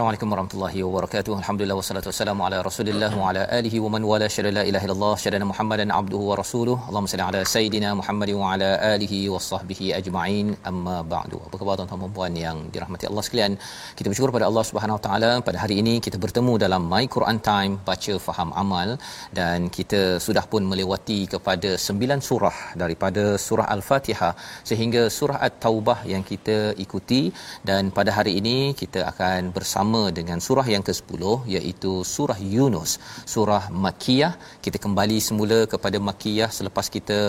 [0.00, 1.32] Assalamualaikum warahmatullahi wabarakatuh.
[1.40, 5.10] Alhamdulillah wassalatu wassalamu ala Rasulillah wa ala alihi wa man wala syada la ilaha illallah
[5.22, 6.76] syada Muhammadan abduhu wa rasuluh.
[6.88, 10.46] Allahumma salli ala sayidina Muhammad wa ala alihi wa sahbihi ajma'in.
[10.70, 11.40] Amma ba'du.
[11.46, 13.52] Apa khabar tuan-tuan dan puan yang dirahmati Allah sekalian?
[13.98, 17.40] Kita bersyukur pada Allah Subhanahu wa taala pada hari ini kita bertemu dalam My Quran
[17.50, 18.96] Time baca faham amal
[19.40, 24.32] dan kita sudah pun melewati kepada sembilan surah daripada surah Al-Fatihah
[24.72, 27.22] sehingga surah At-Taubah yang kita ikuti
[27.70, 31.22] dan pada hari ini kita akan bersama dengan surah yang ke-10
[31.56, 32.92] iaitu surah Yunus
[33.34, 34.32] surah Makkiyah.
[34.64, 37.20] Kita kembali semula kepada Makkiyah selepas kita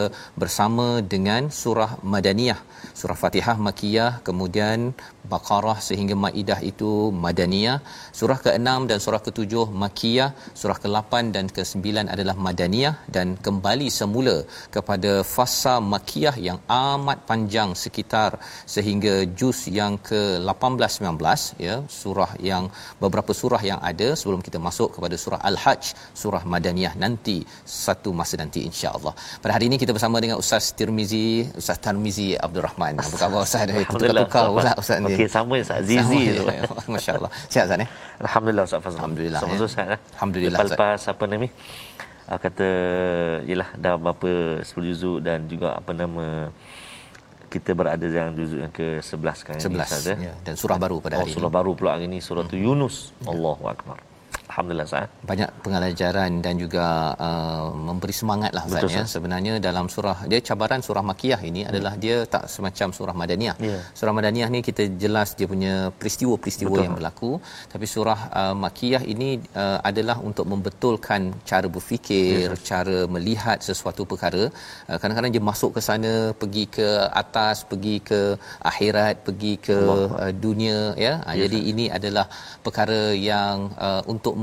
[0.41, 2.59] bersama dengan surah Madaniyah.
[2.99, 4.79] Surah Fatihah Makkiyah kemudian
[5.31, 6.91] Baqarah sehingga Maidah itu
[7.25, 7.77] Madaniyah.
[8.19, 10.29] Surah ke-6 dan surah ke-7 Makkiyah.
[10.61, 11.85] Surah ke-8 dan ke-9
[12.15, 12.95] adalah Madaniyah.
[13.15, 14.35] Dan kembali semula
[14.75, 18.31] kepada fasa Makkiyah yang amat panjang sekitar
[18.75, 22.50] sehingga juz yang ke-18 19 ya surah yang
[23.03, 25.83] beberapa surah yang ada sebelum kita masuk kepada surah Al-Hajj
[26.21, 27.37] surah Madaniyah nanti
[27.85, 29.13] satu masa nanti insya-Allah.
[29.43, 31.27] Pada hari ini kita bersama dengan Ustaz Tirmizi,
[31.61, 32.93] Ustaz Tarmizi Abdul Rahman.
[33.03, 33.67] Apa khabar Ustaz?
[33.93, 35.13] Tukar-tukar pula Ustaz ni.
[35.15, 36.43] Okey, sama Ustaz Zizi tu.
[36.93, 37.31] Masya-Allah.
[37.51, 37.87] Sihat Ustaz ni?
[38.25, 38.99] Alhamdulillah Ustaz Fazal.
[39.01, 39.59] Alhamdulillah, Sama ya.
[39.69, 39.87] Ustaz.
[40.15, 40.59] Alhamdulillah.
[40.71, 41.49] Lepas apa nama?
[42.31, 42.67] Ah, kata
[43.49, 46.25] yalah dah berapa 10 juzuk dan juga apa nama
[47.51, 50.17] kita berada dalam juzuk yang ke-11 sekarang ni 11 Ustaz, eh.
[50.23, 50.33] ya.
[50.39, 51.57] dan surah baru pada Oh, hari surah ini.
[51.59, 53.11] baru pula hari ini surah tu Yunus.
[53.27, 53.99] Allahu akbar.
[54.51, 55.07] Alhamdulillah Ustaz.
[55.29, 56.85] banyak pengalajaran dan juga
[57.27, 59.03] uh, memberi semangat lah Ustaz ya.
[59.15, 63.55] Sebenarnya dalam surah dia cabaran surah Makiyah ini adalah dia tak semacam surah Madaniyah.
[63.69, 63.79] Ya.
[63.99, 66.85] Surah Madaniyah ni kita jelas dia punya peristiwa-peristiwa Betul.
[66.85, 67.31] yang berlaku
[67.73, 69.29] tapi surah uh, Makiyah ini
[69.63, 74.43] uh, adalah untuk membetulkan cara berfikir, Ya, cara melihat sesuatu perkara.
[74.89, 76.87] Uh, kadang-kadang dia masuk ke sana, pergi ke
[77.21, 78.19] atas, pergi ke
[78.71, 81.13] akhirat, pergi ke uh, dunia ya.
[81.27, 82.25] Uh, jadi ini adalah
[82.65, 83.01] perkara
[83.31, 83.55] yang
[83.87, 84.35] uh, untuk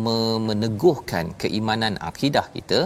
[0.49, 2.79] meneguhkan keimanan akidah kita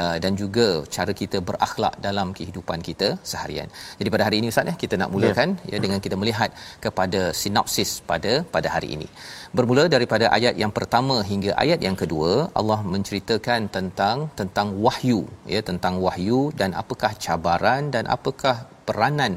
[0.00, 3.68] uh, dan juga cara kita berakhlak dalam kehidupan kita seharian.
[4.00, 6.50] Jadi pada hari ini Ustaz ya kita nak mulakan ya, ya dengan kita melihat
[6.86, 9.08] kepada sinopsis pada pada hari ini.
[9.58, 15.20] Bermula daripada ayat yang pertama hingga ayat yang kedua Allah menceritakan tentang tentang wahyu
[15.54, 18.56] ya tentang wahyu dan apakah cabaran dan apakah
[18.88, 19.32] peranan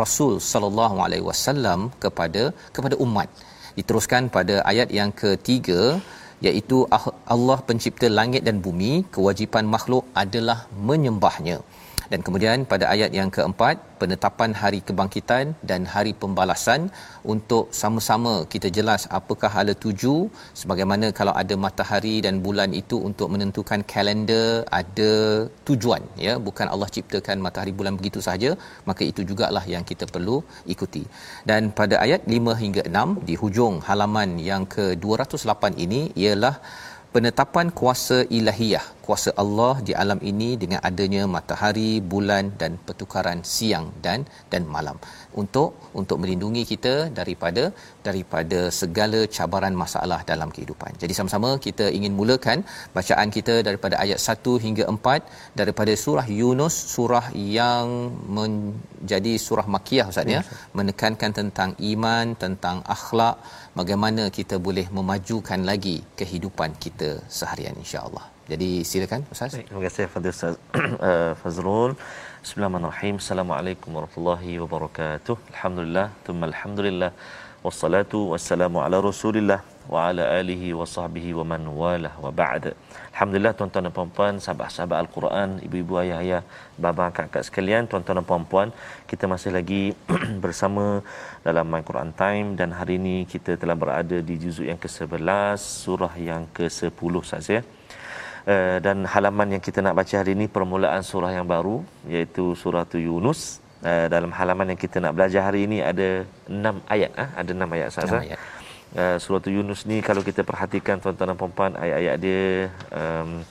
[0.00, 2.42] Rasul sallallahu alaihi wasallam kepada
[2.76, 3.28] kepada umat.
[3.78, 5.80] Diteruskan pada ayat yang ketiga
[6.42, 9.06] iaitu Ah- Allah pencipta langit dan bumi.
[9.14, 11.62] Kewajipan makhluk adalah menyembahnya
[12.12, 16.80] dan kemudian pada ayat yang keempat penetapan hari kebangkitan dan hari pembalasan.
[17.32, 20.14] Untuk sama-sama kita jelas apakah hala tuju
[20.60, 24.48] sebagaimana kalau ada matahari dan bulan itu untuk menentukan kalender
[24.80, 25.12] ada
[25.68, 26.34] tujuan ya.
[26.46, 28.52] Bukan Allah ciptakan matahari bulan begitu sahaja
[28.90, 30.36] maka itu jugalah yang kita perlu
[30.74, 31.04] ikuti.
[31.50, 36.54] Dan pada ayat 5 hingga 6 di hujung halaman yang ke-208 ini ialah
[37.14, 43.86] penetapan kuasa ilahiyah kuasa Allah di alam ini dengan adanya matahari bulan dan pertukaran siang
[44.04, 44.96] dan dan malam
[45.40, 45.68] untuk
[46.00, 47.64] untuk melindungi kita daripada
[48.06, 50.92] daripada segala cabaran masalah dalam kehidupan.
[51.02, 52.58] Jadi sama-sama kita ingin mulakan
[52.96, 57.26] bacaan kita daripada ayat 1 hingga 4 daripada surah Yunus surah
[57.58, 57.86] yang
[58.38, 60.42] menjadi surah makiyah Ustaz ya
[60.80, 63.36] menekankan tentang iman tentang akhlak
[63.80, 68.24] bagaimana kita boleh memajukan lagi kehidupan kita seharian insya-Allah.
[68.52, 69.52] Jadi silakan Ustaz.
[69.56, 70.54] Baik, terima kasih Fadil Ustaz
[71.08, 71.92] uh, Fazrul.
[72.42, 73.16] Bismillahirrahmanirrahim.
[73.22, 75.34] Assalamualaikum warahmatullahi wabarakatuh.
[75.54, 77.10] Alhamdulillah, thumma alhamdulillah.
[77.66, 82.64] Wassalatu wassalamu ala Rasulillah wa ala alihi wa sahbihi wa man walah wa ba'd.
[83.14, 86.42] Alhamdulillah tuan-tuan dan puan-puan, sahabat-sahabat Al-Quran, ibu-ibu ayah-ayah,
[86.82, 88.74] bapa kakak sekalian, tuan-tuan dan puan-puan,
[89.06, 89.94] kita masih lagi
[90.44, 90.98] bersama
[91.46, 96.14] dalam My Quran Time dan hari ini kita telah berada di juzuk yang ke-11, surah
[96.18, 97.62] yang ke-10 saja.
[98.42, 102.82] Uh, dan halaman yang kita nak baca hari ini permulaan surah yang baru iaitu surah
[102.90, 107.50] Yunus uh, dalam halaman yang kita nak belajar hari ini ada enam ayat ah ada
[107.54, 108.34] enam ayat sahaja.
[108.98, 113.46] Uh, surah Yunus ni kalau kita perhatikan tuan-tuan dan puan ayat-ayat dia um,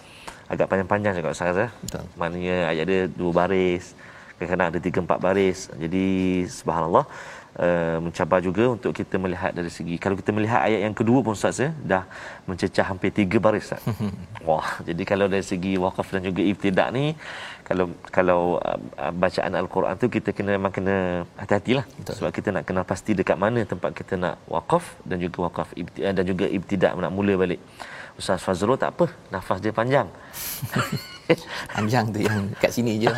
[0.52, 1.72] agak panjang-panjang juga sahaja.
[1.80, 2.04] Betul.
[2.20, 3.96] Maknanya ayat dia dua baris,
[4.36, 5.72] kadang-kadang ada tiga empat baris.
[5.80, 7.08] Jadi subhanallah
[7.52, 11.36] Uh, mencabar juga untuk kita melihat dari segi kalau kita melihat ayat yang kedua pun
[11.36, 12.04] Ustaz ya dah
[12.48, 13.84] mencecah hampir tiga baris Ustaz.
[14.48, 17.12] Wah, jadi kalau dari segi waqaf dan juga ibtidak ni
[17.68, 22.14] kalau kalau uh, bacaan al-Quran tu kita kena memang kena hati-hatilah Betul.
[22.24, 26.12] sebab kita nak kenal pasti dekat mana tempat kita nak waqaf dan juga waqaf ibtidak
[26.16, 27.60] dan juga ibtidak nak mula balik.
[28.16, 30.08] Ustaz Fazrul tak apa, nafas dia panjang.
[31.76, 33.12] panjang tu yang kat sini je.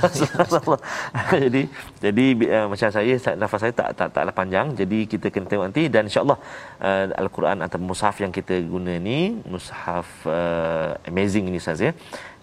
[1.45, 1.61] jadi
[2.05, 2.25] jadi
[2.55, 4.67] uh, macam saya nafas saya tak tak taklah panjang.
[4.81, 6.39] Jadi kita kena tengok nanti dan insya-Allah
[6.87, 9.19] uh, al-Quran atau mushaf yang kita guna ni
[9.53, 11.89] mushaf uh, amazing ini saja.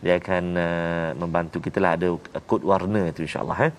[0.00, 2.08] Dia akan uh, membantu kita lah ada
[2.48, 3.72] kod warna tu insya-Allah eh.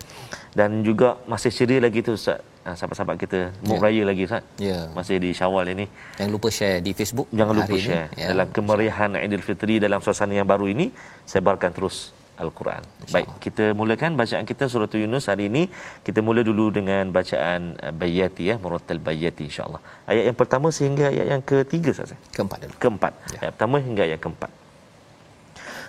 [0.54, 3.84] Dan juga masih ceria lagi tu Ustaz uh, sahabat-sahabat kita Muk yeah.
[3.84, 4.42] Raya lagi Ustaz.
[4.58, 4.68] Ya.
[4.70, 4.82] Yeah.
[4.96, 5.86] Masih di Syawal ini.
[6.18, 7.28] Jangan lupa share di Facebook.
[7.34, 8.08] Jangan lupa share.
[8.18, 8.32] Ya.
[8.32, 10.88] Dalam kemeriahan Aidilfitri dalam suasana yang baru ini,
[11.26, 12.82] sebarkan terus Al-Quran.
[13.12, 15.68] Baik, kita mulakan bacaan kita surah Yunus hari ini.
[16.06, 19.80] Kita mula dulu dengan bacaan uh, Bayati ya, Murattal Bayati insya-Allah.
[20.08, 22.16] Ayat yang pertama sehingga ayat yang ketiga saja.
[22.32, 22.74] Keempat dulu.
[22.82, 23.12] Keempat.
[23.36, 23.38] Ya.
[23.46, 24.50] Ayat pertama hingga ayat keempat.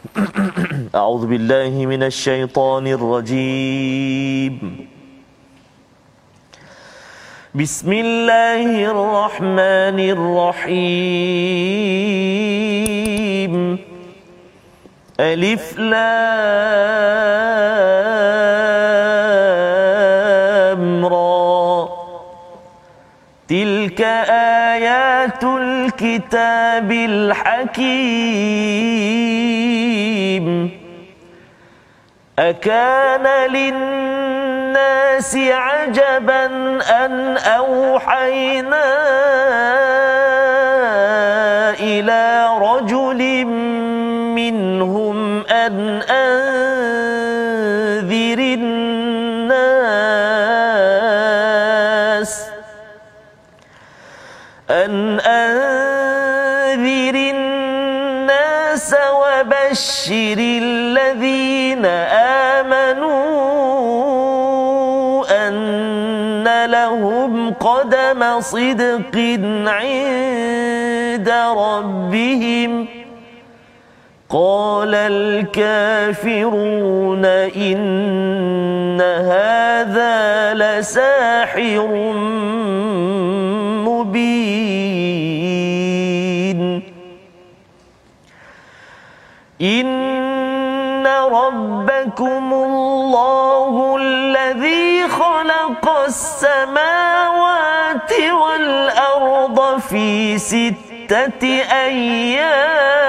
[1.00, 4.56] A'udzu billahi minasyaitonir rajim.
[7.56, 10.74] بسم الله الرحمن الرحيم
[15.20, 16.26] ألف لام
[21.06, 21.90] را
[23.48, 24.02] تلك
[24.72, 28.04] آيات الكتاب الحكيم
[32.40, 34.13] أكان للناس
[34.74, 36.46] الناس عجبا
[37.06, 38.84] أن أوحينا
[41.80, 43.46] إلى رجل
[44.36, 46.63] منهم أن أنذر
[68.14, 69.16] قدم صدق
[69.68, 72.88] عند ربهم.
[74.30, 76.46] قال الكافرون
[77.26, 81.88] إن هذا لساحر
[83.86, 84.84] مبين.
[89.62, 93.93] إن ربكم الله
[95.44, 97.32] خلق السماوات
[98.32, 103.04] والأرض في ستة أيام.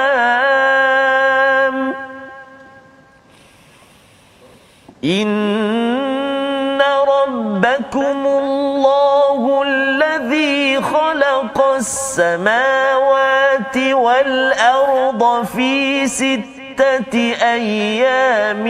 [5.05, 12.97] إن ربكم الله الذي خلق السماوات
[13.77, 18.67] والأرض في ستة ستة أيام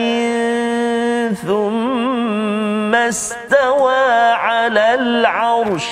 [1.34, 5.88] ثم استوى على العرش.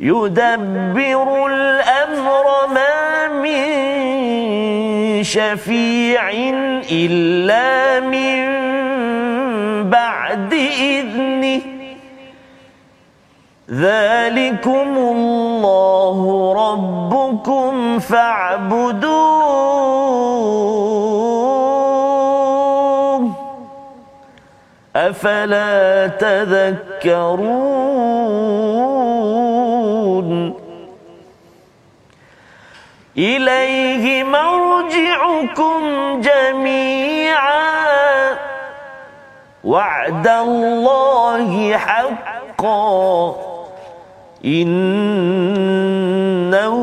[0.00, 3.64] يدبر الأمر ما من
[5.24, 6.30] شفيع
[6.90, 8.46] إلا من
[9.90, 11.75] بعد إذنه.
[13.70, 19.26] ذلكم الله ربكم فاعبدوه
[24.96, 27.46] أفلا تذكرون
[33.18, 35.80] إليه مرجعكم
[36.20, 37.66] جميعا
[39.64, 43.55] وعد الله حقا
[44.46, 46.76] إنه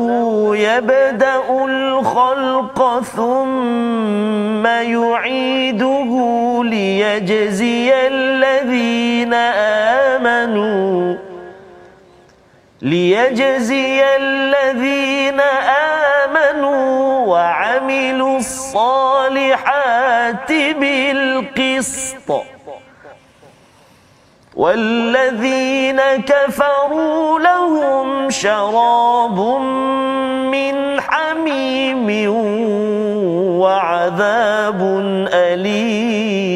[0.56, 6.10] يبدأ الخلق ثم يعيده
[6.64, 9.34] ليجزي الذين
[10.14, 11.16] آمنوا
[12.82, 15.40] ليجزي الذين
[16.20, 22.53] آمنوا وعملوا الصالحات بالقسط.
[24.56, 29.38] والذين كفروا لهم شراب
[30.50, 32.30] من حميم
[33.60, 34.80] وعذاب
[35.32, 36.54] أليم.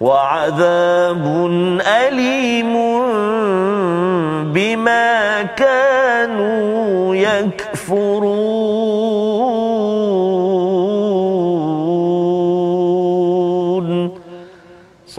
[0.00, 1.26] وعذاب
[1.86, 2.41] أليم.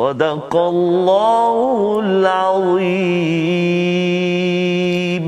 [0.03, 1.55] صدق الله
[4.09, 5.27] العظيم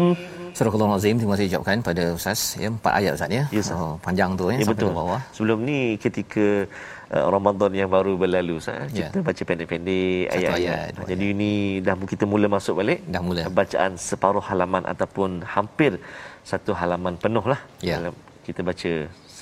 [0.61, 3.49] Surah Al-Azim terima kasih ucapkan pada Ustaz ya empat ayat Ustaz ya.
[3.49, 4.93] Yes, oh, panjang tu ya, ya sampai betul.
[4.93, 5.21] ke bawah.
[5.33, 6.69] Sebelum ni ketika
[7.17, 9.09] uh, Ramadan yang baru berlalu saya Ya.
[9.09, 10.77] kita baca pendek-pendek Satu ayat-ayat.
[10.77, 13.01] ayat, dua Jadi ini dah kita mula masuk balik.
[13.09, 13.49] Dah mula.
[13.49, 15.97] Bacaan separuh halaman ataupun hampir
[16.45, 17.97] satu halaman penuh lah Ya.
[17.97, 18.13] dalam
[18.45, 19.34] kita baca se, se,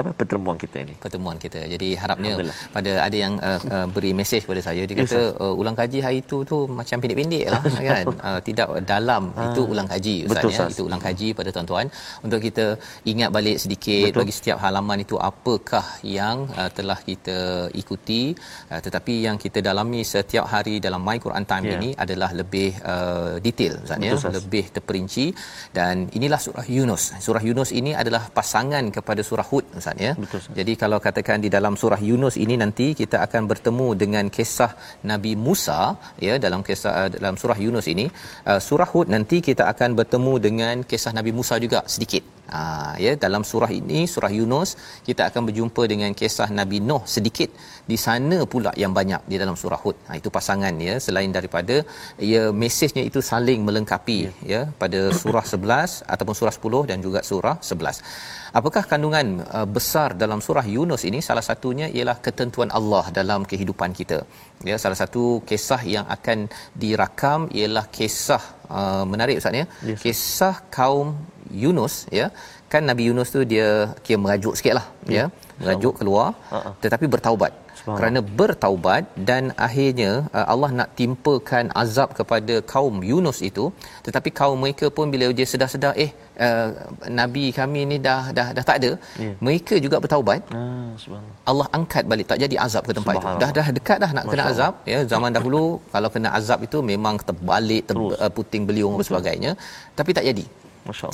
[0.00, 0.94] apa pertemuan kita ini.
[1.00, 1.60] pertemuan kita.
[1.64, 2.36] Jadi harapnya
[2.68, 6.18] pada ada yang uh, uh, beri mesej kepada saya dia kata uh, ulang kaji hari
[6.20, 8.04] itu tu macam pendek-pendek lah kan.
[8.28, 10.56] Uh, tidak dalam itu ulang kaji Ustaz Betul, ya.
[10.60, 10.76] Ustaz.
[10.76, 11.86] Itu ulang kaji pada tuan-tuan
[12.26, 12.66] untuk kita
[13.08, 14.20] ingat balik sedikit Betul.
[14.20, 17.38] bagi setiap halaman itu apakah yang uh, telah kita
[17.82, 18.22] ikuti
[18.68, 21.80] uh, tetapi yang kita dalami setiap hari dalam My Quran Time Ya.
[21.80, 24.36] ini adalah lebih uh, detail Ustaz ya, Ustaz.
[24.36, 25.26] lebih terperinci
[25.72, 27.16] dan inilah surah Yunus.
[27.24, 30.12] Surah Yunus ini adalah pasangan kepada surah Hud Ustaz ya.
[30.22, 30.56] Betul, Ustaz.
[30.58, 34.70] Jadi kalau katakan di dalam surah Yunus ini nanti kita akan bertemu dengan kisah
[35.10, 35.80] Nabi Musa
[36.26, 38.06] ya dalam kisah uh, dalam surah Yunus ini
[38.50, 42.24] uh, surah Hud nanti kita akan bertemu dengan kisah Nabi Musa juga sedikit.
[42.54, 42.60] Ha,
[43.04, 44.70] ya dalam surah ini surah Yunus
[45.06, 47.50] kita akan berjumpa dengan kisah Nabi Nuh sedikit
[47.90, 49.96] di sana pula yang banyak di dalam surah Hud.
[50.06, 51.76] Ha, itu pasangan ya selain daripada
[52.32, 57.22] ya mesejnya itu saling melengkapi ya, ya pada surah 11 ataupun surah 10 dan juga
[57.30, 58.04] surah 11.
[58.58, 59.26] Apakah kandungan
[59.58, 61.18] uh, besar dalam surah Yunus ini?
[61.28, 64.18] Salah satunya ialah ketentuan Allah dalam kehidupan kita.
[64.68, 66.38] Ya, salah satu kisah yang akan
[66.82, 68.42] dirakam ialah kisah
[68.78, 69.66] uh, menarik Ustaz ya.
[69.90, 69.98] Yes.
[70.04, 71.08] Kisah kaum
[71.64, 72.28] Yunus ya.
[72.72, 73.68] Kan Nabi Yunus tu dia
[74.06, 74.86] kira merajuk sikitlah
[75.18, 75.26] ya.
[75.62, 76.70] Merajuk keluar Ha-ha.
[76.84, 77.63] tetapi bertaubat.
[77.84, 83.64] Kerana bertaubat dan akhirnya uh, Allah nak timpakan azab kepada kaum Yunus itu.
[84.06, 86.10] Tetapi kaum mereka pun bila dia sedar-sedar eh
[86.46, 86.68] uh,
[87.20, 88.92] nabi kami ni dah dah dah tak ada
[89.24, 89.32] Ya.
[89.46, 90.40] mereka juga bertaubat.
[90.58, 91.36] Ah, subhanallah.
[91.50, 92.26] Allah angkat balik.
[92.32, 93.28] Tak jadi azab ke tempat itu.
[93.42, 94.74] Dah dah dekat dah nak kena Masya azab.
[94.92, 95.62] Ya zaman dahulu
[95.94, 99.52] kalau kena azab itu memang terbalik ter, uh, puting beliung dan sebagainya.
[99.98, 100.46] Tapi tak jadi.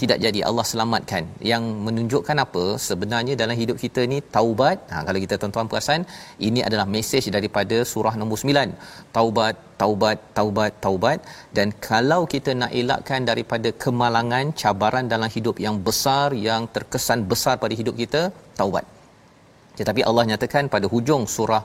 [0.03, 1.23] Tidak jadi Allah selamatkan.
[1.51, 2.65] Yang menunjukkan apa?
[2.89, 4.79] Sebenarnya dalam hidup kita ni taubat.
[4.93, 6.03] Ha kalau kita tuan-tuan perasan
[6.49, 8.75] ini adalah mesej daripada surah nombor 9.
[9.17, 11.19] Taubat, taubat, taubat, taubat
[11.57, 17.57] dan kalau kita nak elakkan daripada kemalangan, cabaran dalam hidup yang besar yang terkesan besar
[17.65, 18.23] pada hidup kita,
[18.61, 19.00] taubat.
[19.81, 21.63] Tetapi Allah nyatakan pada hujung surah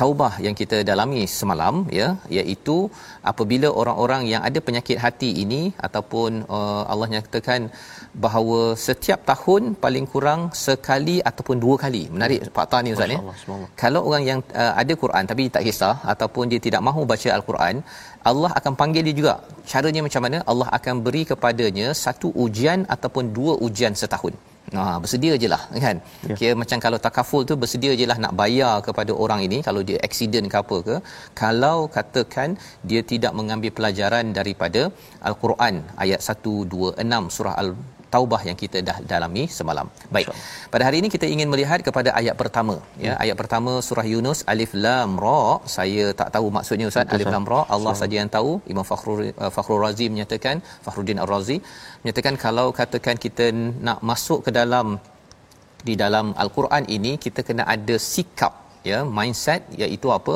[0.00, 2.08] Taubah yang kita dalami semalam ya
[2.38, 2.76] iaitu
[3.30, 7.62] apabila orang-orang yang ada penyakit hati ini ataupun uh, Allah nyatakan
[8.24, 12.02] bahawa setiap tahun paling kurang sekali ataupun dua kali.
[12.16, 13.20] Menarik fakta ni ustaz ya.
[13.82, 17.76] Kalau orang yang uh, ada Quran tapi tak kisah ataupun dia tidak mahu baca al-Quran,
[18.30, 19.34] Allah akan panggil dia juga.
[19.72, 20.38] Caranya macam mana?
[20.52, 24.34] Allah akan beri kepadanya satu ujian ataupun dua ujian setahun.
[24.76, 25.96] Ha, bersedia je lah kan.
[26.30, 26.36] Ya.
[26.38, 29.98] Kira macam kalau takaful tu bersedia je lah nak bayar kepada orang ini kalau dia
[30.08, 30.96] accident ke apa ke.
[31.42, 32.58] Kalau katakan
[32.90, 34.82] dia tidak mengambil pelajaran daripada
[35.30, 37.70] Al-Quran ayat 126 surah Al
[38.14, 39.86] Taubah yang kita dah dalami semalam.
[40.16, 40.28] Baik.
[40.72, 43.12] Pada hari ini kita ingin melihat kepada ayat pertama ya.
[43.24, 45.42] Ayat pertama surah Yunus Alif Lam Ra.
[45.76, 47.28] Saya tak tahu maksudnya Ustaz Betul, Alif.
[47.36, 47.60] Lam Ra.
[47.76, 48.52] Allah saja yang tahu.
[48.72, 51.58] Imam Fakhrul uh, Fakhrul Razi menyatakan Fakhruddin Ar-Razi
[52.02, 53.46] menyatakan kalau katakan kita
[53.88, 54.88] nak masuk ke dalam
[55.88, 58.54] di dalam al-Quran ini kita kena ada sikap
[58.90, 60.34] ya mindset iaitu apa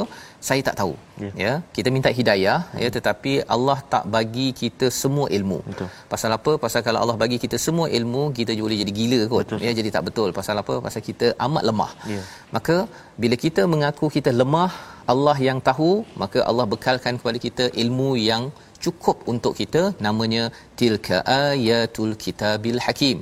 [0.49, 0.95] saya tak tahu.
[1.23, 1.31] Ya.
[1.45, 5.59] ya kita minta hidayah ya tetapi Allah tak bagi kita semua ilmu.
[5.69, 5.89] Betul.
[6.13, 6.53] pasal apa?
[6.65, 9.45] Pasal kalau Allah bagi kita semua ilmu kita boleh jadi gila kot.
[9.47, 9.61] Betul.
[9.67, 10.31] ya jadi tak betul.
[10.39, 10.77] Pasal apa?
[10.87, 11.93] Pasal kita amat lemah.
[12.15, 12.23] Ya.
[12.57, 12.77] maka
[13.23, 14.73] bila kita mengaku kita lemah
[15.15, 15.91] Allah yang tahu
[16.23, 18.45] maka Allah bekalkan kepada kita ilmu yang
[18.85, 19.83] cukup untuk kita.
[20.07, 20.45] Namanya
[20.81, 23.19] tilka ayatul kitabil hakim.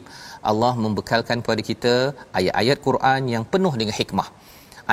[0.51, 1.95] Allah membekalkan kepada kita
[2.39, 4.29] ayat-ayat Quran yang penuh dengan hikmah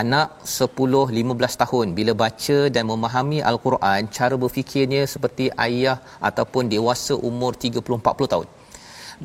[0.01, 0.27] anak
[0.57, 1.87] 10 15 tahun.
[1.97, 5.97] Bila baca dan memahami al-Quran cara berfikirnya seperti ayah
[6.29, 8.47] ataupun dewasa umur 30 40 tahun.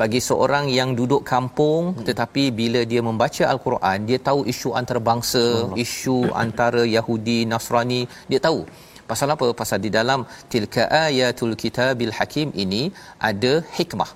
[0.00, 2.04] Bagi seorang yang duduk kampung hmm.
[2.08, 5.44] tetapi bila dia membaca al-Quran dia tahu isu antarabangsa
[5.84, 8.00] isu antara Yahudi Nasrani
[8.30, 8.64] dia tahu
[9.10, 9.46] pasal apa?
[9.60, 10.20] Pasal di dalam
[10.52, 12.82] tilka ayatul kitabil hakim ini
[13.30, 14.10] ada hikmah.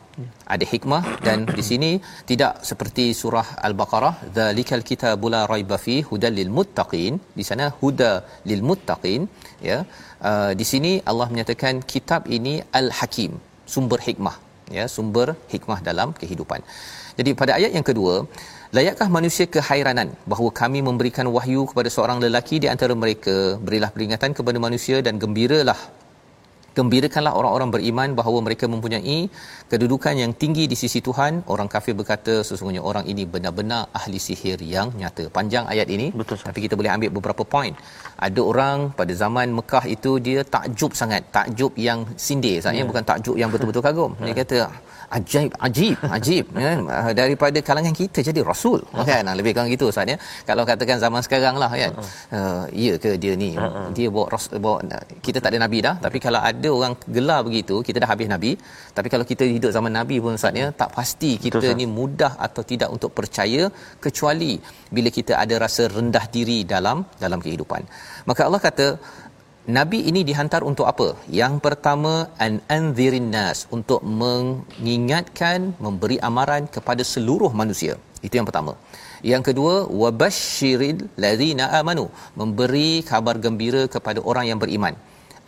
[0.54, 1.90] Ada hikmah dan di sini
[2.30, 7.14] tidak seperti surah al-baqarah zalikal kitabul la raiba fi hudal lil muttaqin.
[7.38, 8.12] Di sana huda
[8.50, 9.22] lil muttaqin
[9.70, 9.78] ya.
[10.28, 13.32] Uh, di sini Allah menyatakan kitab ini al-hakim
[13.74, 14.36] sumber hikmah
[14.78, 16.60] ya sumber hikmah dalam kehidupan.
[17.18, 18.14] Jadi pada ayat yang kedua
[18.74, 23.54] Layakkah manusia kehairanan bahawa kami memberikan wahyu kepada seorang lelaki di antara mereka?
[23.66, 25.78] Berilah peringatan kepada manusia dan gembiralah.
[26.78, 29.18] Gembirakanlah orang-orang beriman bahawa mereka mempunyai
[29.72, 31.46] kedudukan yang tinggi di sisi Tuhan.
[31.54, 35.24] Orang kafir berkata sesungguhnya orang ini benar-benar ahli sihir yang nyata.
[35.36, 36.12] Panjang ayat ini.
[36.20, 37.72] Betul, tapi kita boleh ambil beberapa poin
[38.26, 41.22] ada orang pada zaman Mekah itu dia takjub sangat.
[41.38, 42.90] Takjub yang sindir sebenarnya yeah.
[42.92, 44.12] bukan takjub yang betul-betul kagum.
[44.20, 44.36] Dia ya.
[44.42, 44.58] kata
[45.16, 46.70] ajaib ajib ajib ya.
[46.80, 48.80] Uh, daripada kalangan kita jadi rasul.
[48.82, 49.06] Uh-huh.
[49.08, 49.28] kan?
[49.38, 50.16] Lebih kurang gitu ustaz ya.
[50.48, 51.92] Kalau katakan zaman sekarang lah kan?
[52.36, 53.50] Uh, ya ke dia ni?
[53.96, 54.78] Dia bawa rasul bawa
[55.26, 55.94] kita tak ada nabi dah.
[56.06, 58.52] Tapi kalau ada orang gelar begitu kita dah habis nabi.
[58.96, 62.32] Tapi kalau kita hidup zaman nabi pun ustaz ya tak pasti kita Betul, ni mudah
[62.46, 63.62] atau tidak untuk percaya
[64.06, 64.52] kecuali
[64.96, 67.82] bila kita ada rasa rendah diri dalam dalam kehidupan.
[68.28, 68.86] Maka Allah kata
[69.66, 71.06] Nabi ini dihantar untuk apa?
[71.40, 72.12] Yang pertama
[72.44, 77.94] an anzirin nas untuk mengingatkan, memberi amaran kepada seluruh manusia.
[78.26, 78.72] Itu yang pertama.
[79.32, 82.06] Yang kedua wabashshiril ladzina amanu,
[82.40, 84.94] memberi kabar gembira kepada orang yang beriman.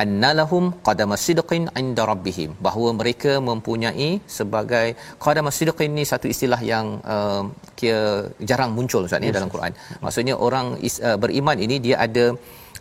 [0.02, 4.86] Annalahum qadama sidqin inda rabbihim bahawa mereka mempunyai sebagai
[5.24, 7.42] qadama sidqin ni satu istilah yang uh,
[7.78, 9.36] kira jarang muncul Ustaz ni yes.
[9.38, 9.72] dalam Quran.
[10.04, 12.26] Maksudnya orang is, uh, beriman ini dia ada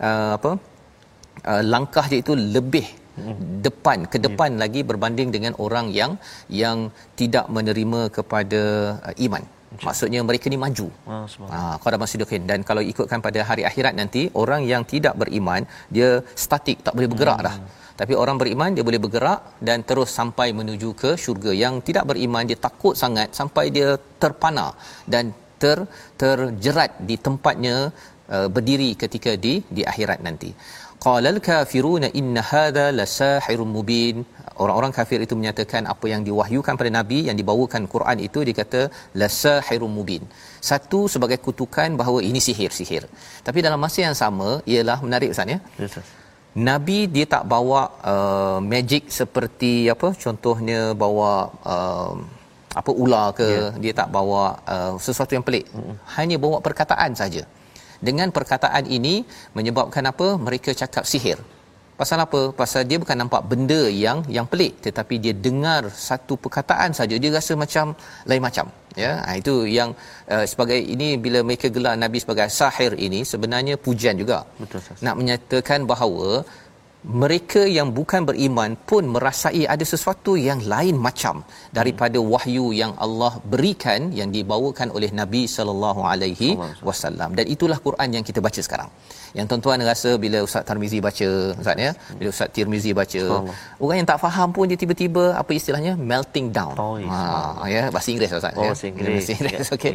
[0.01, 0.76] uh, apa?
[1.51, 2.88] Uh, langkah dia itu lebih
[3.66, 4.62] depan ke depan yeah.
[4.64, 6.12] lagi berbanding dengan orang yang
[6.62, 6.77] yang
[7.20, 8.64] tidak menerima kepada
[9.10, 9.44] uh, iman.
[9.88, 10.88] Maksudnya mereka ni maju.
[11.55, 15.62] Ah qada masyidikin dan kalau ikutkan pada hari akhirat nanti orang yang tidak beriman
[15.96, 16.10] dia
[16.44, 17.48] statik tak boleh bergerak hmm.
[17.48, 17.57] dah
[18.00, 21.51] tapi orang beriman dia boleh bergerak dan terus sampai menuju ke syurga.
[21.64, 23.90] Yang tidak beriman dia takut sangat sampai dia
[24.22, 24.68] terpana
[25.14, 25.79] dan ter
[26.22, 27.75] terjerat di tempatnya
[28.36, 30.51] uh, berdiri ketika di di akhirat nanti
[31.05, 34.18] qalal kafiruna inna hadha lasahirun mubin.
[34.64, 38.81] Orang-orang kafir itu menyatakan apa yang diwahyukan pada nabi yang dibawakan Quran itu dikata
[39.22, 40.24] lasahirun mubin.
[40.70, 43.03] Satu sebagai kutukan bahawa ini sihir sihir
[43.48, 45.60] tapi dalam masa yang sama ialah menarik ustaz ya?
[45.81, 45.98] Yes,
[46.70, 47.81] nabi dia tak bawa
[48.14, 50.10] uh, magic seperti apa?
[50.24, 51.31] Contohnya bawa
[51.74, 52.14] uh,
[52.79, 53.48] apa ular ke?
[53.50, 53.70] Yeah.
[53.83, 55.66] dia tak bawa uh, sesuatu yang pelik.
[55.70, 55.96] Mm-hmm.
[56.18, 57.44] hanya bawa perkataan saja
[58.07, 59.25] dengan perkataan ini
[59.57, 60.27] menyebabkan apa?
[60.48, 61.40] Mereka cakap sihir.
[61.98, 62.42] Pasal apa?
[62.53, 67.18] Pasal dia bukan nampak benda yang yang pelik tetapi dia dengar satu perkataan saja.
[67.18, 67.98] Dia rasa macam
[68.29, 68.66] lain macam
[69.03, 69.12] ya?
[69.25, 69.90] Ha, itu yang
[70.33, 74.40] uh, sebagai ini bila mereka gelar nabi sebagai sahir ini sebenarnya pujian juga.
[74.62, 76.46] Betul nak menyatakan bahawa
[77.07, 81.35] mereka yang bukan beriman pun merasai ada sesuatu yang lain macam
[81.77, 86.50] daripada wahyu yang Allah berikan yang dibawakan oleh Nabi sallallahu alaihi
[86.83, 88.91] wasallam dan itulah Quran yang kita baca sekarang.
[89.37, 91.27] Yang tuan-tuan rasa bila Ustaz Tarmizi baca
[91.61, 93.24] Ustaz ya, bila Ustaz Tirmizi baca,
[93.83, 96.75] orang yang tak faham pun dia tiba-tiba apa istilahnya melting down.
[96.75, 98.72] Oh, ha ya bahasa Inggeris Ustaz oh, ya.
[98.72, 99.13] Bahasa Inggeris.
[99.15, 99.70] Bahasa Inggeris.
[99.75, 99.93] Okey.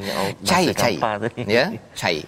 [0.48, 1.01] Cair cair.
[1.57, 1.64] Ya,
[1.96, 2.25] cair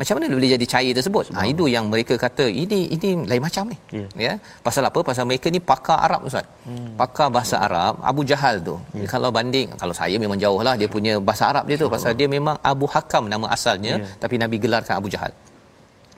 [0.00, 1.24] macam mana boleh jadi cair tersebut?
[1.36, 3.76] Ha itu yang mereka kata ini ini lain macam ni.
[3.98, 4.08] Yeah.
[4.24, 4.32] ya.
[4.66, 5.00] Pasal apa?
[5.08, 6.46] Pasal mereka ni pakar Arab ustaz.
[6.66, 6.88] Hmm.
[7.00, 8.74] pakar bahasa Arab Abu Jahal tu.
[8.98, 9.08] Yeah.
[9.12, 11.88] kalau banding kalau saya memang jauh lah dia punya bahasa Arab dia tu.
[11.94, 14.14] Pasal dia memang Abu Hakam nama asalnya yeah.
[14.22, 15.32] tapi nabi gelarkan Abu Jahal.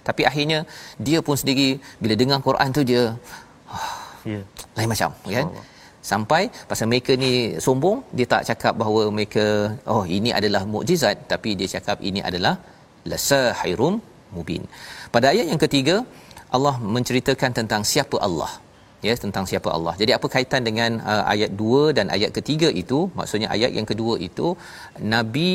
[0.08, 0.58] Tapi akhirnya
[1.06, 1.68] dia pun sendiri
[2.02, 3.02] bila dengar Quran tu dia
[4.32, 4.44] yeah.
[4.78, 5.48] lain macam kan?
[6.12, 7.32] Sampai pasal mereka ni
[7.66, 9.44] sombong dia tak cakap bahawa mereka
[9.92, 12.56] oh ini adalah mukjizat tapi dia cakap ini adalah
[13.12, 13.96] lasahirum
[14.36, 14.62] mubin.
[15.14, 15.96] Pada ayat yang ketiga
[16.56, 18.52] Allah menceritakan tentang siapa Allah.
[19.06, 19.92] Ya, tentang siapa Allah.
[20.00, 22.98] Jadi apa kaitan dengan uh, ayat 2 dan ayat ketiga itu?
[23.18, 24.46] Maksudnya ayat yang kedua itu
[25.12, 25.52] nabi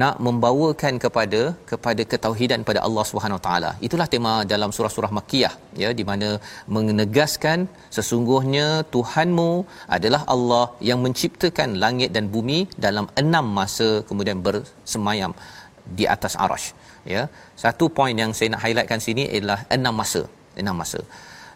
[0.00, 3.70] nak membawakan kepada kepada ketauhidan pada Allah Subhanahu taala.
[3.86, 6.28] Itulah tema dalam surah-surah Makkiyah ya di mana
[6.76, 9.50] menegaskan sesungguhnya Tuhanmu
[9.96, 15.34] adalah Allah yang menciptakan langit dan bumi dalam enam masa kemudian bersemayam
[15.98, 16.68] di atas arash
[17.14, 17.22] ya.
[17.62, 20.22] Satu poin yang saya nak highlightkan sini adalah enam masa
[20.62, 21.00] enam masa.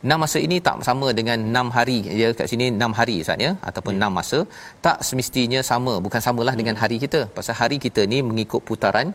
[0.05, 3.51] Enam masa ini tak sama dengan enam hari ya kat sini enam hari Ustaz ya
[3.68, 3.99] ataupun ya.
[4.01, 4.16] enam ya.
[4.18, 4.38] masa.
[4.87, 7.20] Tak semestinya sama bukan samalah dengan hari kita.
[7.37, 9.09] Pasal hari kita ni mengikut putaran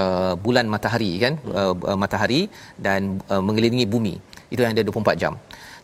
[0.00, 1.36] uh, bulan matahari kan?
[1.60, 2.40] Uh, uh, matahari
[2.86, 4.14] dan uh, mengelilingi bumi.
[4.52, 5.34] Itu yang ada 24 jam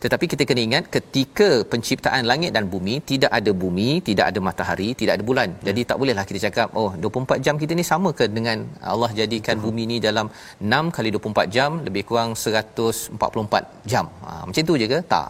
[0.03, 4.89] tetapi kita kena ingat ketika penciptaan langit dan bumi tidak ada bumi tidak ada matahari
[5.01, 5.49] tidak ada bulan.
[5.55, 5.65] Hmm.
[5.67, 8.57] jadi tak bolehlah kita cakap oh 24 jam kita ni sama ke dengan
[8.93, 9.65] Allah jadikan hmm.
[9.65, 10.27] bumi ni dalam
[10.59, 14.05] 6 kali 24 jam lebih kurang 144 jam?
[14.25, 14.99] Ha, macam tu je ke?
[15.15, 15.27] Tak.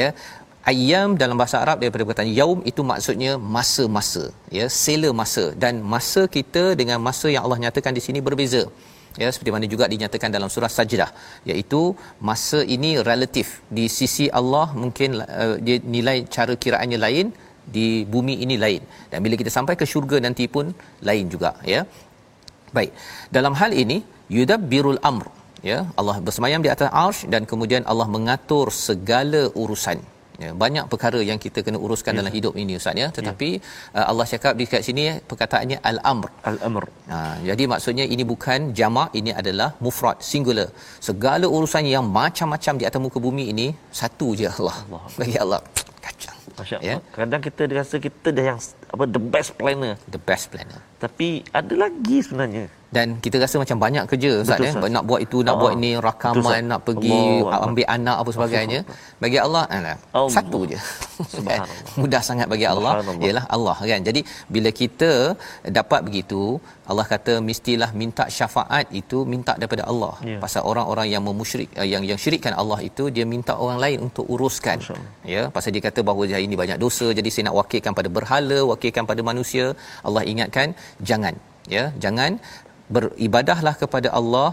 [0.00, 0.08] Ya.
[0.70, 4.24] Ayam dalam bahasa Arab daripada perkataan yaum itu maksudnya masa-masa.
[4.56, 5.44] Ya sela masa.
[5.62, 8.62] Dan masa kita dengan masa yang Allah nyatakan di sini berbeza
[9.22, 11.10] ya seperti mana juga dinyatakan dalam surah sajdah
[11.50, 11.82] iaitu
[12.28, 15.10] masa ini relatif di sisi Allah mungkin
[15.44, 17.28] uh, dia nilai cara kiraannya lain
[17.76, 18.82] di bumi ini lain.
[19.10, 20.66] Dan bila kita sampai ke syurga nanti pun
[21.08, 21.82] lain juga ya.
[22.76, 22.92] Baik
[23.36, 23.98] dalam hal ini
[24.36, 25.26] yudabbirul amr
[25.70, 29.98] ya Allah bersemayam di atas arsh dan kemudian Allah mengatur segala urusan
[30.44, 32.18] ya banyak perkara yang kita kena uruskan ya.
[32.20, 33.98] dalam hidup ini ustaz ya tetapi ya.
[33.98, 37.18] Uh, Allah cakap di kat sini perkataannya al-amr al-amr ha
[37.48, 40.68] jadi maksudnya ini bukan jamak ini adalah mufrad singular
[41.08, 43.66] segala urusan yang macam-macam di atas muka bumi ini
[44.00, 45.02] satu je Allah, Allah.
[45.20, 45.60] bagi Allah
[46.06, 46.88] kacau Masya Allah.
[46.88, 46.96] Ya?
[47.16, 48.60] Kadang kita rasa kita dah yang
[48.94, 49.94] apa the best planner.
[50.14, 50.80] The best planner.
[51.02, 51.28] Tapi
[51.60, 54.72] ada lagi sebenarnya dan kita rasa macam banyak kerja Ustaz ya.
[54.96, 55.60] Nak buat itu nak ha.
[55.62, 57.60] buat ini rakaman betul, nak pergi Allah.
[57.66, 58.80] ambil anak apa sebagainya.
[59.22, 59.98] Bagi Allah alah,
[60.36, 60.78] satu je.
[62.00, 62.92] Mudah sangat bagi Allah.
[63.26, 64.00] Ialah Allah kan.
[64.08, 64.20] Jadi
[64.54, 65.10] bila kita
[65.78, 66.42] dapat begitu
[66.90, 70.14] Allah kata mestilah minta syafaat itu minta daripada Allah.
[70.30, 70.38] Ya.
[70.44, 74.26] pasal orang-orang yang memusyrik eh, yang yang syirikkan Allah itu dia minta orang lain untuk
[74.34, 74.78] uruskan.
[75.34, 78.58] Ya pasal dia kata bahawa hari ini banyak dosa jadi saya nak wakilkan pada berhala
[78.72, 79.66] wakilkan pada manusia.
[80.06, 80.70] Allah ingatkan
[81.10, 81.36] jangan.
[81.74, 82.32] Ya jangan
[82.94, 84.48] beribadahlah kepada Allah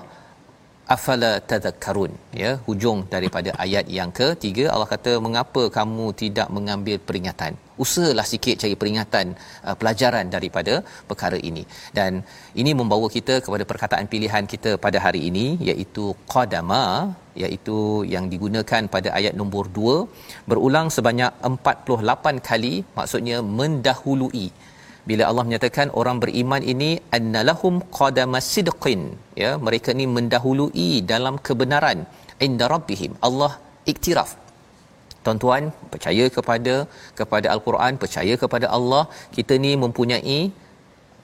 [0.95, 7.53] afala tadhakkarun ya hujung daripada ayat yang ketiga Allah kata mengapa kamu tidak mengambil peringatan?
[7.83, 9.27] Usahalah sikit cari peringatan
[9.67, 10.73] uh, pelajaran daripada
[11.09, 11.63] perkara ini.
[11.97, 12.21] Dan
[12.61, 16.83] ini membawa kita kepada perkataan pilihan kita pada hari ini iaitu qadama
[17.43, 17.77] iaitu
[18.13, 24.47] yang digunakan pada ayat nombor 2 berulang sebanyak 48 kali maksudnya mendahului
[25.09, 29.01] bila Allah menyatakan orang beriman ini annalahum qadama sidqin.
[29.41, 31.99] Ya mereka ni mendahului dalam kebenaran.
[32.47, 33.11] Inda rabbihim.
[33.27, 33.51] Allah
[33.91, 34.31] iktiraf.
[35.25, 36.73] Tuan-tuan percaya kepada
[37.19, 39.03] kepada al-Quran percaya kepada Allah
[39.35, 40.39] kita ni mempunyai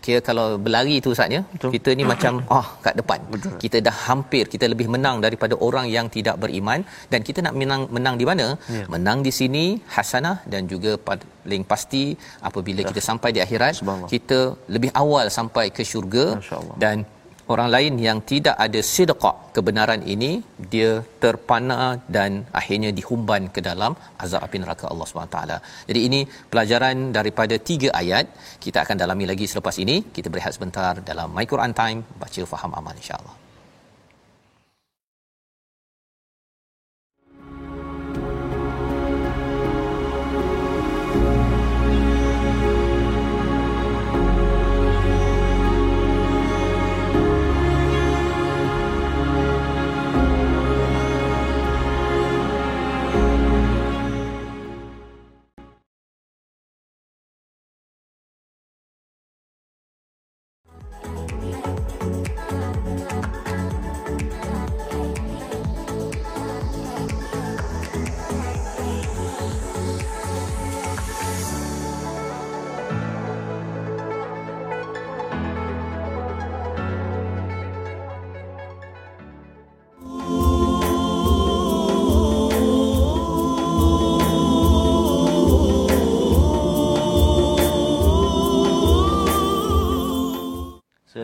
[0.05, 1.41] kira kalau berlari tu saatnya
[1.75, 3.19] kita ni macam ah oh, kat depan.
[3.33, 3.53] Betul.
[3.63, 6.81] kita dah hampir kita lebih menang daripada orang yang tidak beriman.
[7.11, 8.47] Dan kita nak menang menang di mana?
[8.75, 8.85] Ya.
[8.93, 12.03] menang di sini hasanah dan juga paling pasti
[12.49, 12.87] apabila ya.
[12.91, 13.73] kita sampai di akhirat
[14.13, 14.39] kita
[14.75, 16.25] lebih awal sampai ke syurga.
[16.83, 16.97] Dan
[17.53, 20.31] orang lain yang tidak ada sidqah kebenaran ini
[20.73, 20.91] dia
[21.23, 21.79] terpana
[22.15, 25.57] dan akhirnya dihumban ke dalam azab api neraka Allah taala.
[25.89, 26.21] Jadi ini
[26.53, 28.25] pelajaran daripada tiga ayat
[28.65, 29.97] kita akan dalami lagi selepas ini.
[30.17, 33.48] Kita berehat sebentar dalam My Quran Time baca faham amal insya-Allah.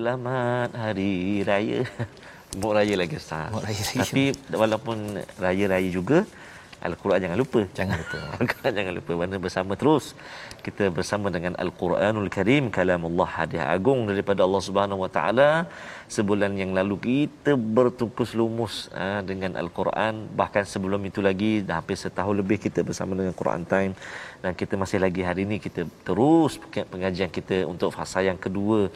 [0.06, 1.82] Selamat Hari Raya.
[2.62, 3.50] Mok raya lagi Ustaz.
[3.50, 3.98] Mok raya lagi.
[4.06, 4.98] Tapi walaupun
[5.42, 6.30] raya-raya juga,
[6.78, 7.62] Al-Quran jangan lupa.
[7.74, 8.20] Jangan lupa.
[8.38, 9.12] Al-Quran jangan lupa.
[9.18, 10.14] Mana bersama terus.
[10.62, 12.70] Kita bersama dengan Al-Quranul Karim.
[12.70, 15.50] Kalam Allah hadiah agung daripada Allah Subhanahu Wa Taala.
[16.06, 16.96] Sebulan yang lalu.
[17.02, 20.30] Kita bertukus lumus ha, dengan Al-Quran.
[20.40, 23.94] Bahkan sebelum itu lagi, dah hampir setahun lebih kita bersama dengan Quran Time.
[24.44, 26.62] Dan kita masih lagi hari ini, kita terus
[26.94, 28.94] pengajian kita untuk fasa yang kedua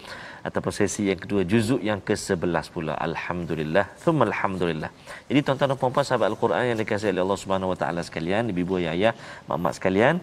[0.48, 2.93] ataupun sesi yang kedua juzuk yang ke-11 pula.
[3.08, 3.86] Alhamdulillah.
[4.04, 4.91] Thumma alhamdulillah.
[5.30, 8.80] Jadi tuan-tuan dan puan-puan sahabat al-Quran yang dikasihi oleh Allah Subhanahu wa taala sekalian ibu-ibu
[8.93, 9.13] ayah
[9.50, 10.15] mak-mak sekalian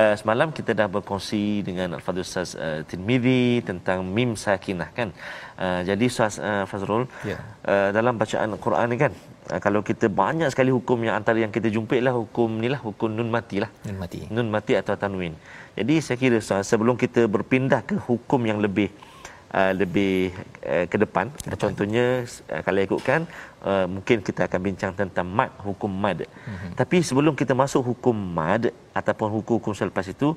[0.00, 5.08] uh, semalam kita dah berkongsi dengan al-fadhil ustaz uh, Tirmizi tentang mim sakinah kan
[5.66, 7.40] uh, jadi ustaz uh, Fazrul yeah.
[7.72, 9.12] uh, dalam bacaan al-Quran ni kan
[9.52, 12.80] uh, kalau kita banyak sekali hukum yang antara yang kita jumpa lah hukum ni lah
[12.88, 15.36] hukum nun mati lah nun mati nun mati atau tanwin
[15.78, 16.38] jadi saya kira
[16.72, 18.90] sebelum kita berpindah ke hukum yang lebih
[19.54, 21.26] uh, lebih uh, ke depan.
[21.34, 21.58] depan.
[21.58, 23.20] Contohnya uh, kalau ikutkan
[23.66, 26.24] uh, mungkin kita akan bincang tentang mad hukum mad.
[26.24, 26.72] Mm-hmm.
[26.78, 30.34] Tapi sebelum kita masuk hukum mad ataupun hukum-hukum selepas itu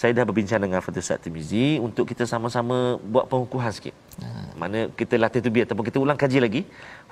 [0.00, 3.96] saya dah berbincang dengan Fatul Ustaz Timizi untuk kita sama-sama buat pengukuhan sikit.
[4.20, 4.48] Hmm.
[4.60, 6.62] Mana kita latih tu biar ataupun kita ulang kaji lagi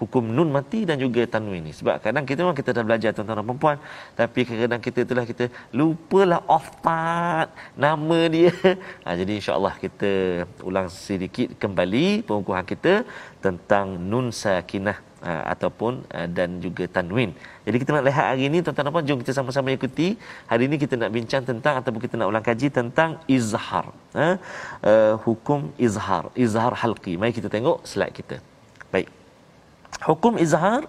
[0.00, 1.72] hukum nun mati dan juga tanwin ni.
[1.78, 3.78] Sebab kadang kita memang kita dah belajar tuan-tuan dan puan
[4.20, 5.44] tapi kadang kita itulah kita
[5.80, 7.48] lupalah off part
[7.86, 8.52] nama dia.
[9.04, 10.10] Ha, jadi insya-Allah kita
[10.68, 13.04] ulang sedikit kembali pengukuhan kita
[13.44, 14.96] tentang nun sakinah
[15.30, 17.30] uh, ataupun uh, dan juga tanwin.
[17.66, 20.08] Jadi kita nak lihat hari ini tuan-tuan puan jom kita sama-sama ikuti.
[20.52, 23.86] Hari ini kita nak bincang tentang ataupun kita nak ulang kaji tentang izhar.
[24.12, 24.36] Uh,
[24.90, 27.16] uh, hukum izhar, izhar halqi.
[27.20, 28.38] Mari kita tengok slide kita.
[28.94, 29.08] Baik.
[30.08, 30.82] Hukum izhar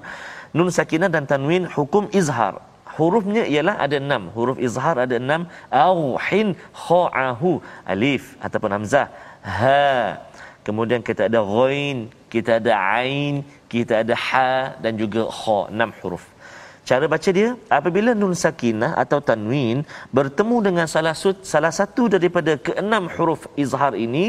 [0.58, 2.56] nun sakinah dan tanwin hukum izhar.
[2.96, 4.32] Hurufnya ialah ada enam.
[4.36, 5.42] Huruf izhar ada enam.
[5.68, 7.52] Au, hin, kha'ahu.
[7.94, 9.08] Alif ataupun hamzah.
[9.44, 9.84] Ha.
[10.66, 11.98] Kemudian kita ada ghain,
[12.36, 13.34] kita ada ain,
[13.74, 16.26] kita ada ha dan juga kha, enam huruf.
[16.90, 19.82] Cara baca dia apabila nun sakinah atau tanwin
[20.18, 24.26] bertemu dengan salah sut, salah satu daripada keenam huruf izhar ini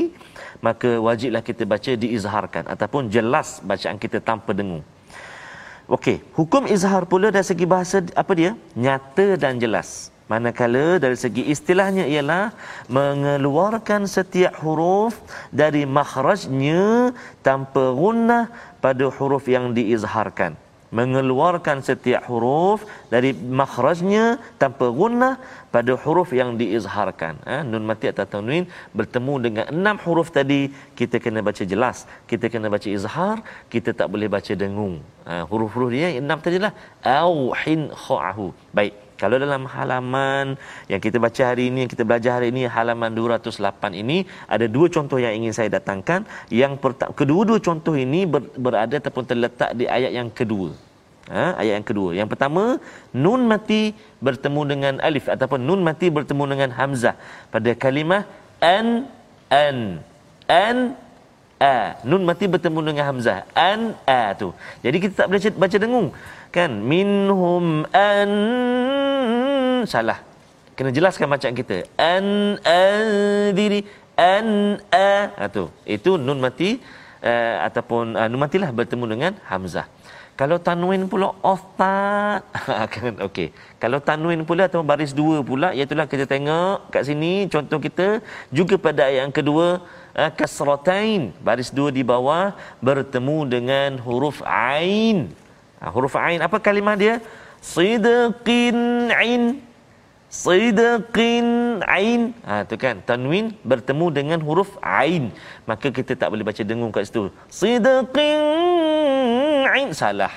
[0.65, 4.81] maka wajiblah kita baca diizharkan ataupun jelas bacaan kita tanpa dengung.
[5.87, 8.57] Okey, hukum izhar pula dari segi bahasa apa dia?
[8.75, 10.16] Nyata dan jelas.
[10.27, 12.51] Manakala dari segi istilahnya ialah
[12.91, 15.15] mengeluarkan setiap huruf
[15.55, 17.15] dari makhrajnya
[17.47, 18.51] tanpa gunnah
[18.83, 20.59] pada huruf yang diizharkan.
[20.91, 25.39] Mengeluarkan setiap huruf dari makhrajnya tanpa gunnah
[25.71, 27.39] pada huruf yang diizharkan.
[27.47, 27.63] Ha?
[27.63, 28.67] Nun mati atau tanwin
[28.99, 32.07] bertemu dengan enam huruf tadi, kita kena baca jelas.
[32.27, 34.99] Kita kena baca izhar, kita tak boleh baca dengung.
[35.23, 35.47] Ha?
[35.47, 36.75] Huruf-huruf dia enam tadilah.
[37.03, 38.51] Au hin kha'ahu.
[38.75, 39.06] Baik.
[39.17, 40.61] Kalau dalam halaman
[40.93, 44.87] yang kita baca hari ini, yang kita belajar hari ini, halaman 208 ini, ada dua
[44.93, 46.29] contoh yang ingin saya datangkan.
[46.53, 50.77] Yang pertama, kedua-dua contoh ini ber, berada ataupun terletak di ayat yang kedua.
[51.27, 52.11] Ha, ayat yang kedua.
[52.15, 52.79] Yang pertama,
[53.11, 57.17] nun mati bertemu dengan alif ataupun nun mati bertemu dengan hamzah
[57.51, 58.23] pada kalimah
[58.63, 59.11] an
[59.51, 59.79] an
[60.47, 60.79] an
[61.59, 61.99] a.
[62.07, 64.55] Nun mati bertemu dengan hamzah an a tu.
[64.87, 66.09] Jadi kita tak boleh baca dengung.
[66.55, 66.73] Kan?
[66.79, 68.33] Minhum an
[69.89, 70.19] salah.
[70.77, 71.89] Kena jelaskan bacaan kita.
[71.97, 75.33] An anziri an a.
[75.33, 75.73] Ha, tu.
[75.89, 76.77] Itu nun mati
[77.25, 79.89] uh, ataupun uh, nun matilah bertemu dengan hamzah.
[80.37, 82.45] Kalau tanwin pula ustaz.
[82.93, 83.57] kan okey.
[83.81, 88.21] Kalau tanwin pula atau baris dua pula iaitu kita tengok kat sini contoh kita
[88.53, 89.81] juga pada ayat yang kedua
[90.13, 92.53] uh, kasratain baris dua di bawah
[92.85, 95.33] bertemu dengan huruf ain.
[95.81, 97.25] Uh, huruf ain apa kalimah dia?
[97.65, 99.66] Sidqin ain.
[100.27, 102.35] Sidqin ain.
[102.43, 105.31] Ha tu kan tanwin bertemu dengan huruf ain.
[105.71, 107.31] Maka kita tak boleh baca dengung kat situ.
[107.47, 108.43] Sidqin
[109.71, 110.35] ain salah.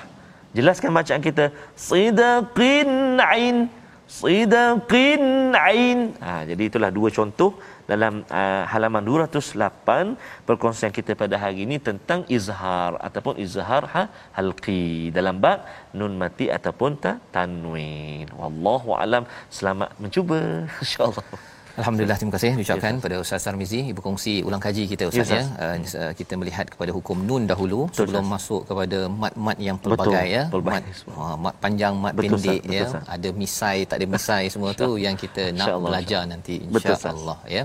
[0.54, 1.50] Jelaskan bacaan kita.
[1.74, 3.66] Sidqin ain.
[4.06, 5.24] Sidqin
[5.58, 5.98] ain.
[6.22, 7.58] Ha jadi itulah dua contoh
[7.90, 14.02] dalam uh, halaman 208 perkongsian kita pada hari ini tentang izhar ataupun izhar ha,
[14.38, 15.10] halqi.
[15.18, 15.66] Dalam bab
[15.98, 19.24] nun mati ataupun ta, tanwin wallahu alam.
[19.58, 20.40] Selamat mencuba.
[20.84, 21.49] Insyaallah
[21.80, 25.48] Alhamdulillah terima kasih diucapkan yes, pada Ustaz Sarmizi ibu kongsi ulang kaji kita Ustaz yes,
[25.58, 26.02] ya.
[26.02, 28.34] Uh, kita melihat kepada hukum nun dahulu Betul, sebelum Ustaz.
[28.34, 30.42] masuk kepada mat-mat yang pelbagai Betul, ya.
[30.74, 30.82] Mat,
[31.22, 32.84] uh, mat panjang, mat Betul, pendek Betul, ya.
[32.86, 36.56] Betul, ada misai, tak ada misai semua tu yang kita nak Allah, belajar insya nanti
[36.68, 37.62] insya-Allah ya.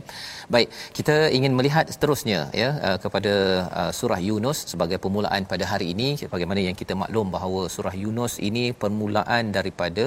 [0.54, 3.34] Baik, kita ingin melihat seterusnya ya uh, kepada
[3.80, 8.36] uh, surah Yunus sebagai permulaan pada hari ini bagaimana yang kita maklum bahawa surah Yunus
[8.50, 10.06] ini permulaan daripada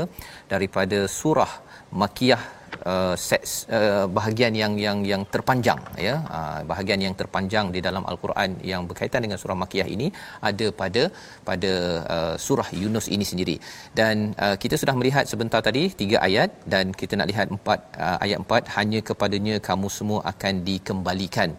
[0.53, 1.53] daripada surah
[2.01, 2.58] Makiyah
[2.93, 6.15] uh, sets, uh, bahagian yang yang yang terpanjang ya.
[6.39, 10.09] Uh, bahagian yang terpanjang di dalam al-Quran yang berkaitan dengan surah Makkiyah ini
[10.51, 11.03] ada pada
[11.49, 11.73] pada
[12.17, 13.57] uh, surah Yunus ini sendiri.
[14.01, 18.19] Dan uh, kita sudah melihat sebentar tadi tiga ayat dan kita nak lihat empat uh,
[18.25, 21.51] ayat empat hanya kepadanya kamu semua akan dikembalikan.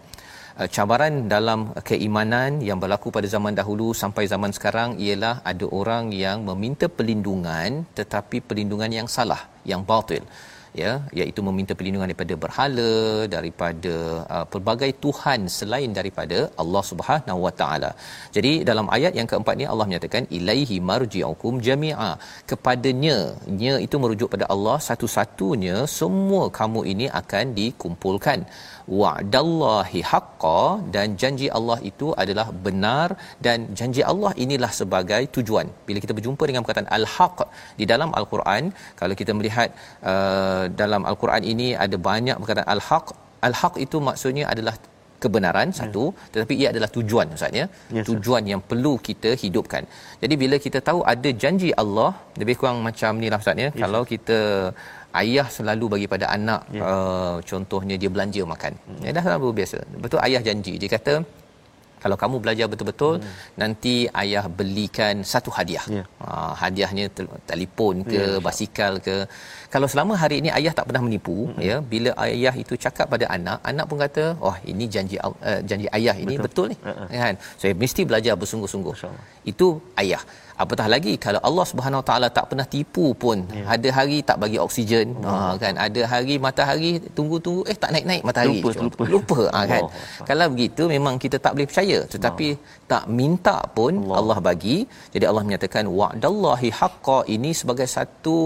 [0.59, 6.05] Uh, cabaran dalam keimanan yang berlaku pada zaman dahulu sampai zaman sekarang ialah ada orang
[6.23, 9.41] yang meminta perlindungan tetapi perlindungan yang salah
[9.71, 10.23] yang batil
[10.81, 12.93] ya iaitu meminta perlindungan daripada berhala
[13.35, 13.95] daripada
[14.35, 17.91] uh, pelbagai tuhan selain daripada Allah Subhanahu Wa Taala.
[18.35, 22.11] Jadi dalam ayat yang keempat ni Allah menyatakan ilaihi marji'ukum jami'a
[22.51, 23.17] kepadanya
[23.61, 28.41] nya itu merujuk pada Allah satu-satunya semua kamu ini akan dikumpulkan
[29.01, 30.61] wa'dallahi haqqa
[30.95, 33.07] dan janji Allah itu adalah benar
[33.45, 35.67] dan janji Allah inilah sebagai tujuan.
[35.87, 37.39] Bila kita berjumpa dengan perkataan al-haq
[37.79, 38.63] di dalam al-Quran,
[39.01, 39.69] kalau kita melihat
[40.11, 43.07] uh, dalam al-Quran ini ada banyak perkataan al-haq.
[43.47, 44.75] Al-haq itu maksudnya adalah
[45.23, 47.65] kebenaran satu tetapi ia adalah tujuan ustaz ya?
[47.95, 49.83] Yes, tujuan yang perlu kita hidupkan.
[50.21, 53.69] Jadi bila kita tahu ada janji Allah lebih kurang macam ni lah ustaz ya?
[53.83, 54.39] Kalau kita
[55.21, 56.81] ayah selalu bagi pada anak Ya.
[56.85, 58.73] uh, contohnya dia belanja makan
[59.05, 61.13] ya dah selalu biasa betul ayah janji dia kata
[62.03, 63.35] kalau kamu belajar betul-betul hmm.
[63.61, 65.85] nanti ayah belikan satu hadiah.
[65.97, 66.03] Ya.
[66.23, 69.15] Uh, hadiahnya tel- telefon ke, Ya, basikal ke.
[69.73, 71.61] Kalau selama hari ini ayah tak pernah menipu, hmm.
[71.67, 75.87] ya, bila ayah itu cakap pada anak, anak pun kata, "Oh, ini janji uh, janji
[75.97, 77.23] ayah ini betul, betul ni." Ha-ha.
[77.23, 77.35] Kan?
[77.61, 78.95] Saya mesti belajar bersungguh-sungguh.
[79.51, 79.67] Itu
[80.03, 80.23] ayah.
[80.63, 83.37] Apatah lagi kalau Allah Subhanahu Taala tak pernah tipu pun.
[83.57, 83.63] Ya.
[83.73, 85.73] Ada hari tak bagi oksigen, ha, kan.
[85.85, 88.59] Ada hari matahari tunggu-tunggu eh tak naik-naik matahari.
[88.59, 88.83] Lupa, Contoh.
[88.87, 89.03] lupa.
[89.13, 89.83] Lupa ha, kan.
[89.87, 90.27] Akbar.
[90.29, 92.47] Kalau begitu memang kita tak boleh percaya tetapi
[92.91, 94.03] tak minta pun Allah.
[94.03, 94.17] Allah.
[94.19, 94.77] Allah bagi.
[95.15, 98.37] Jadi Allah menyatakan wa'dallahi haqqa ini sebagai satu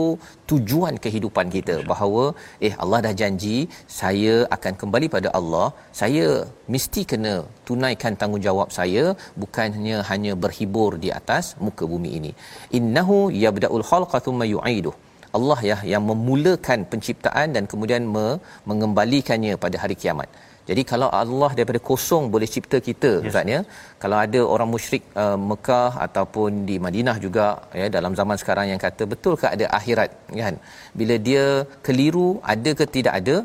[0.53, 2.23] tujuan kehidupan kita bahawa
[2.67, 3.57] eh Allah dah janji
[3.99, 5.67] saya akan kembali pada Allah.
[6.01, 6.27] Saya
[6.75, 7.35] mesti kena
[7.69, 9.05] tunaikan tanggungjawab saya
[9.43, 12.31] bukannya hanya berhibur di atas muka bumi ini.
[12.79, 14.95] Innahu yabda'ul khalqa thumma yu'iduh.
[15.37, 18.39] Allah ya yang memulakan penciptaan dan kemudian me-
[18.69, 20.29] mengembalikannya pada hari kiamat.
[20.69, 23.25] Jadi kalau Allah daripada kosong boleh cipta kita yes.
[23.29, 23.59] Ustaz ya.
[24.03, 27.47] Kalau ada orang musyrik uh, Mekah ataupun di Madinah juga
[27.79, 30.09] ya dalam zaman sekarang yang kata betul ke ada akhirat?
[30.43, 30.57] Kan.
[31.01, 31.45] Bila dia
[31.87, 33.35] keliru ada ke tidak ada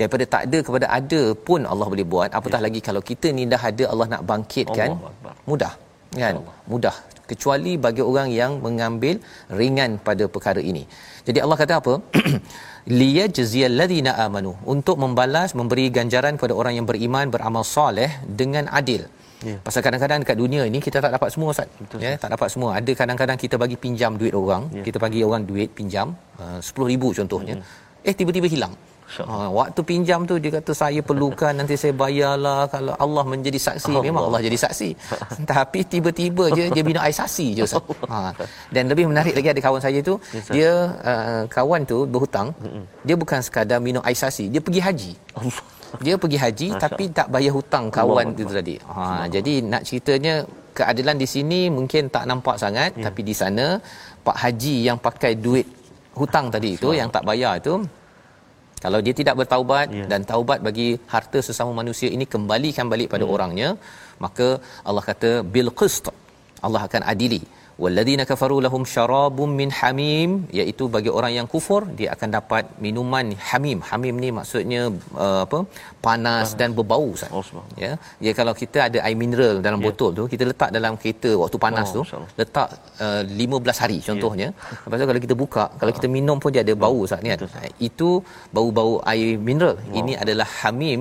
[0.00, 2.30] daripada tak ada kepada ada pun Allah boleh buat.
[2.38, 2.66] Apatah yes.
[2.66, 4.90] lagi kalau kita ni dah ada Allah nak bangkitkan
[5.50, 5.72] mudah.
[6.22, 6.36] Kan?
[6.72, 6.96] Mudah.
[7.30, 9.16] Kecuali bagi orang yang mengambil
[9.60, 10.82] ringan pada perkara ini.
[11.26, 11.94] Jadi Allah kata apa
[12.88, 19.04] liyajziyal ladina amanu untuk membalas memberi ganjaran kepada orang yang beriman beramal soleh dengan adil
[19.40, 19.56] Ya.
[19.64, 21.64] Pasal kadang-kadang dekat dunia ni kita tak dapat semua Ustaz.
[21.80, 22.76] Betul, ya, tak dapat semua.
[22.76, 24.84] Ada kadang-kadang kita bagi pinjam duit orang, Ya.
[24.84, 27.56] kita bagi orang duit pinjam uh, 10000 contohnya.
[27.56, 28.04] Hmm.
[28.04, 28.76] Eh tiba-tiba hilang.
[29.10, 33.90] Ha, waktu pinjam tu dia kata saya perlukan nanti saya bayarlah kalau Allah menjadi saksi
[33.90, 34.02] Allah.
[34.06, 34.88] memang Allah jadi saksi
[35.50, 37.82] tapi tiba-tiba je dia minum air sasi je Ustaz.
[38.12, 38.30] Ha.
[38.70, 40.70] Dan lebih menarik lagi ada kawan saya tu Yes, dia
[41.02, 42.54] uh, kawan tu berhutang
[43.02, 45.12] dia bukan sekadar minum air sasi dia pergi haji.
[45.34, 45.62] Allah.
[45.98, 48.74] Dia pergi haji Masya tapi tak bayar hutang kawan Allah itu tadi.
[48.86, 50.34] Ha jadi nak ceritanya
[50.70, 53.10] keadilan di sini mungkin tak nampak sangat Ya.
[53.10, 53.66] tapi di sana
[54.22, 55.66] pak haji yang pakai duit
[56.14, 57.74] hutang tadi itu yang tak bayar itu
[58.84, 60.04] kalau dia tidak bertaubat Ya.
[60.12, 63.34] dan taubat bagi harta sesama manusia ini kembalikan balik pada Hmm.
[63.36, 63.68] orangnya
[64.24, 64.48] maka
[64.88, 66.06] Allah kata bil qist
[66.66, 67.40] Allah akan adili
[67.82, 73.26] walladhina kafaru lahum syarabun min hamim iaitu bagi orang yang kufur dia akan dapat minuman
[73.50, 73.78] hamim.
[73.90, 74.80] Hamim ni maksudnya
[75.24, 75.58] uh, apa
[76.06, 77.30] panas dan berbau Ustaz.
[77.38, 77.44] Oh,
[77.84, 77.92] ya
[78.26, 79.86] ya kalau kita ada air mineral dalam Ya.
[79.88, 82.30] botol tu kita letak dalam kereta waktu panas Oh, tu insyaAllah.
[82.40, 82.68] letak
[83.06, 84.48] uh, 15 hari contohnya.
[84.84, 87.40] Lepas tu kalau kita buka kalau kita minum pun dia ada bau Ustaz ni kan
[87.88, 88.10] itu
[88.56, 89.76] bau-bau air mineral.
[90.00, 91.00] Ini adalah hamim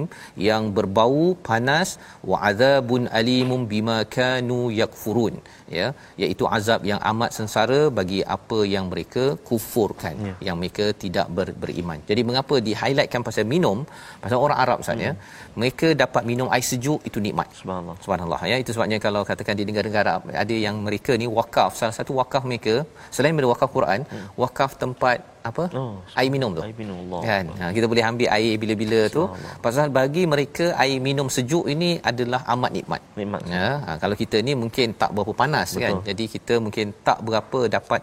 [0.50, 1.90] yang berbau panas
[2.32, 5.36] wa adzabun alimun bima kanu yakfurun
[5.80, 5.88] ya
[6.24, 10.34] iaitu azab yang amat sengsara bagi apa yang mereka kufurkan Ya.
[10.48, 12.00] yang mereka tidak ber, beriman.
[12.10, 13.78] Jadi mengapa di highlightkan pasal minum?
[14.24, 15.14] Pasal orang Arab Ustaz ya.
[15.62, 17.48] Mereka dapat minum air sejuk itu nikmat.
[17.60, 17.96] Subhanallah.
[18.04, 18.58] Subhanallah ya.
[18.64, 22.44] Itu sebabnya kalau katakan di negara-negara Arab ada yang mereka ni wakaf salah satu wakaf
[22.52, 22.76] mereka
[23.16, 24.02] selain daripada wakaf Quran
[24.44, 25.18] wakaf tempat
[25.50, 27.22] apa Oh, air minum tu Air minum Allah.
[27.30, 29.24] kan ha, kita boleh ambil air bila-bila tu
[29.66, 33.42] pasal bagi mereka air minum sejuk ini adalah amat nikmat Nikmat.
[33.56, 35.84] ya ha, kalau kita ni mungkin tak berapa panas Betul.
[35.86, 38.02] kan jadi kita mungkin tak berapa dapat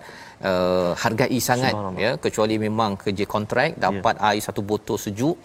[0.50, 5.36] uh, hargai sangat ya kecuali memang kerja kontrak dapat air satu botol sejuk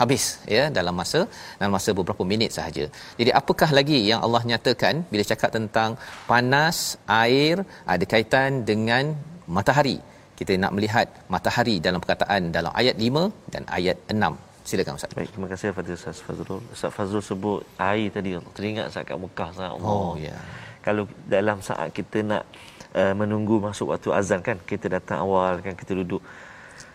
[0.00, 0.22] habis
[0.56, 1.20] ya dalam masa
[1.60, 2.84] dalam masa beberapa minit sahaja.
[3.20, 5.90] Jadi apakah lagi yang Allah nyatakan bila cakap tentang
[6.30, 7.56] panas air
[7.94, 9.12] ada kaitan dengan
[9.56, 9.98] matahari.
[10.38, 14.18] Kita nak melihat matahari dalam perkataan dalam ayat 5 dan ayat 6.
[14.64, 15.12] Silakan Ustaz.
[15.14, 16.62] Baik, terima kasih Fadil Ustaz Fazrul.
[16.74, 18.30] Ustaz Fazrul sebut air tadi.
[18.56, 19.92] Teringat saat kat Mekah saat Allah.
[19.92, 20.34] Oh ya.
[20.80, 22.42] Kalau dalam saat kita nak
[22.96, 26.24] uh, menunggu masuk waktu azan kan, kita datang awal kan, kita duduk.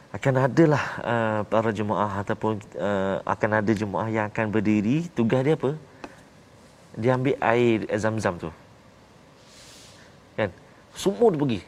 [0.09, 5.05] Akan adalah uh, para jemaah ataupun uh, akan ada jemaah yang akan berdiri.
[5.13, 5.71] Tugas dia apa?
[6.97, 8.49] Dia ambil air zam-zam tu.
[10.33, 10.49] Kan?
[10.97, 11.61] Semua dia pergi.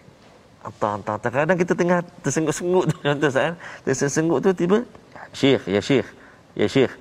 [0.61, 1.31] Hantar, hantar, hantar.
[1.33, 2.95] Kadang kita tengah tersengut-sengut tu.
[2.99, 3.51] Contoh saya.
[3.81, 4.77] Tersengut tu tiba.
[5.31, 6.07] Syekh, ya syekh.
[6.53, 6.93] Ya syekh.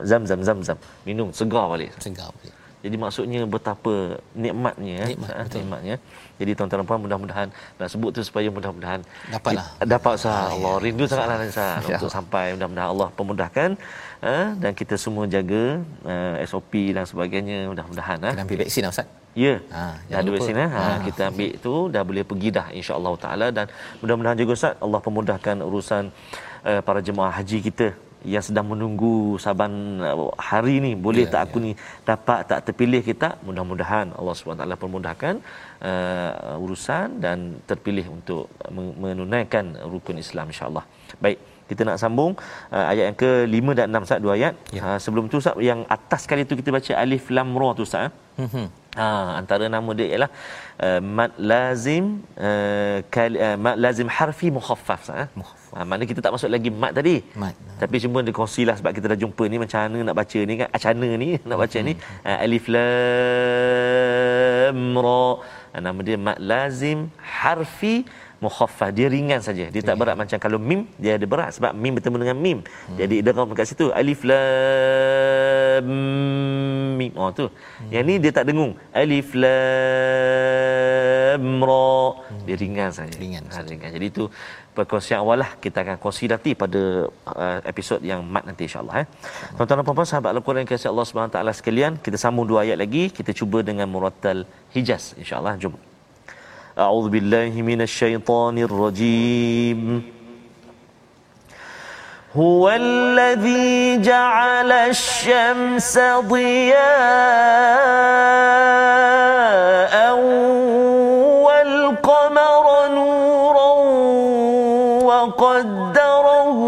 [0.00, 0.78] Zam-zam, zam-zam.
[1.04, 1.92] Minum, segar balik.
[1.98, 2.54] Segar boleh.
[2.80, 5.64] Jadi maksudnya betapa nikmatnya eh, Nikmat, betul.
[5.64, 5.96] nikmatnya.
[6.36, 7.48] Jadi tuan-tuan dan puan mudah-mudahan
[7.80, 9.64] nak sebut tu supaya mudah-mudahan Dapatlah.
[9.80, 10.82] dapat sah Ah, Allah ya.
[10.84, 12.12] rindu sangatlah Nisa untuk InsyaAllah.
[12.12, 13.70] sampai mudah-mudahan Allah pemudahkan
[14.20, 18.32] eh, dan kita semua jaga eh, SOP dan sebagainya mudah-mudahan eh.
[18.36, 19.08] Kena ambil vaksin Ustaz.
[19.34, 19.54] Ya.
[19.76, 20.36] Ha, dah jangan ada lupa.
[20.38, 20.70] vaksin eh.
[20.76, 20.96] Ha, Ha.
[21.06, 23.66] kita ambil tu dah boleh pergi dah insya-Allah taala dan
[24.00, 26.04] mudah-mudahan juga Ustaz Allah pemudahkan urusan
[26.70, 27.88] uh, para jemaah haji kita
[28.34, 31.66] yang sedang menunggu saban uh, hari ni boleh yeah, tak aku yeah.
[31.66, 31.72] ni
[32.10, 35.34] dapat tak terpilih kita mudah-mudahan Allah SWT permudahkan
[35.90, 38.48] uh, urusan dan terpilih untuk
[39.04, 40.86] menunaikan rukun Islam insya-Allah.
[41.20, 41.38] Baik
[41.70, 42.32] kita nak sambung
[42.76, 44.54] uh, ayat yang ke-5 dan 6 Ustaz dua ayat.
[44.76, 44.80] Ya.
[44.84, 48.12] Uh, sebelum tu Ustaz yang atas sekali tu kita baca alif lam ra tu Ustaz.
[48.36, 48.68] Hmm.
[49.00, 49.06] Ha,
[49.40, 50.30] antara nama dia ialah
[50.86, 52.04] uh, mad lazim
[52.48, 55.02] uh, kal, uh, mad lazim harfi mukhaffaf.
[55.22, 55.26] Eh?
[55.74, 57.16] Ha, mana kita tak masuk lagi mat tadi.
[57.42, 57.54] Mat.
[57.82, 60.68] Tapi cuma dia kongsilah sebab kita dah jumpa ni macam mana nak baca ni kan.
[60.76, 61.86] Acana ni nak baca hmm.
[61.90, 61.92] ni.
[62.22, 62.78] Uh, alif lam
[65.06, 65.26] ra.
[65.86, 67.96] Nama dia mat lazim harfi
[68.42, 69.64] mukhaffaf dia ringan saja.
[69.74, 72.58] Dia tak berat macam kalau mim dia ada berat sebab mim bertemu dengan mim.
[72.64, 72.96] Hmm.
[73.00, 75.86] jadi idgham dekat situ alif lam
[76.98, 77.12] mim.
[77.20, 77.46] Oh tu.
[77.46, 77.90] Hmm.
[77.94, 78.72] yang ni dia tak dengung.
[79.02, 79.54] Alif lam
[81.68, 81.94] ra.
[82.10, 82.42] Hmm.
[82.46, 83.14] dia ringan saja.
[83.22, 83.90] Ringan, ha, ringan.
[83.96, 84.24] jadi itu
[84.76, 85.50] perkongsian awal lah.
[85.64, 89.06] Kita akan kongsi nanti pada uh, episod yang mat nanti insyaAllah eh.
[89.56, 93.04] tuan-tuan dan puan-puan sahabat Al-Quran yang kasih Allah SWT sekalian kita sambung dua ayat lagi.
[93.18, 94.38] Kita cuba dengan murattal
[94.74, 95.54] hijaz insyaAllah.
[95.62, 95.93] Jom
[96.78, 100.02] أعوذ بالله من الشيطان الرجيم.
[102.36, 106.74] هو الذي جعل الشمس ضياء
[111.46, 113.72] والقمر نورا
[115.06, 116.58] وقدره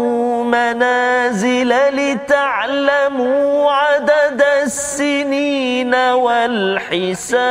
[0.43, 7.47] منازل لتعلموا عدد السنين والحساب.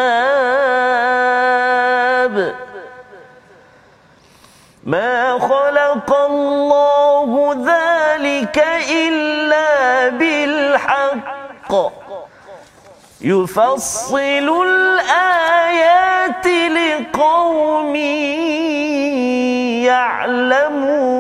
[4.87, 11.73] ما خلق الله ذلك إلا بالحق.
[13.21, 17.97] يفصل الآيات لقوم
[19.91, 21.13] يعلمون.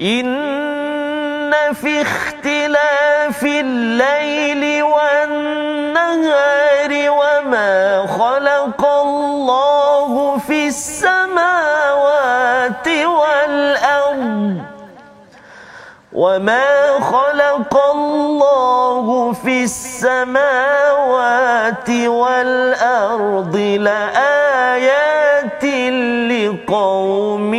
[0.00, 5.75] إن في اختلاف الليل والنهار
[7.08, 11.68] وما خلق الله في السماوات
[12.88, 14.56] والأرض
[16.12, 20.20] وما خلق الله في السماوات
[21.90, 25.64] والأرض لآيات
[26.32, 27.54] لقوم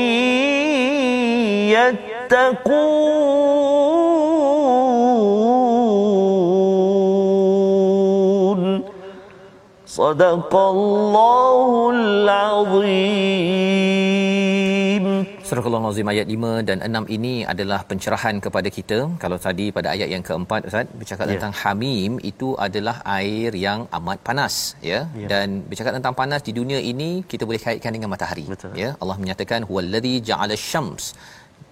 [2.26, 3.47] يتقون.
[9.97, 13.63] صدق الله العظيم
[15.53, 18.99] Surah Al-Nazim ayat 5 dan 6 ini adalah pencerahan kepada kita.
[19.23, 21.33] Kalau tadi pada ayat yang keempat Ustaz bercakap yeah.
[21.33, 24.55] tentang hamim itu adalah air yang amat panas
[24.91, 25.01] ya.
[25.21, 25.29] Yeah.
[25.33, 28.73] Dan bercakap tentang panas di dunia ini kita boleh kaitkan dengan matahari Betul.
[28.83, 28.91] ya.
[29.03, 31.07] Allah menyatakan huwallazi ja'ala syams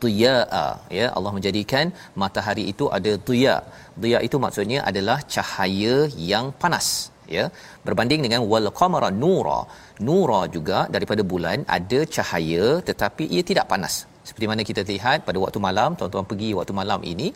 [0.02, 0.66] diya'a
[0.98, 1.86] ya Allah menjadikan
[2.22, 3.56] matahari itu ada diya
[4.02, 5.96] diya itu maksudnya adalah cahaya
[6.32, 6.88] yang panas
[7.37, 7.45] ya
[7.85, 9.59] berbanding dengan wal qamara nura.
[10.07, 13.95] Nura juga daripada bulan ada cahaya tetapi ia tidak panas.
[14.27, 17.27] Seperti mana kita lihat pada waktu malam tuan-tuan pergi waktu malam ini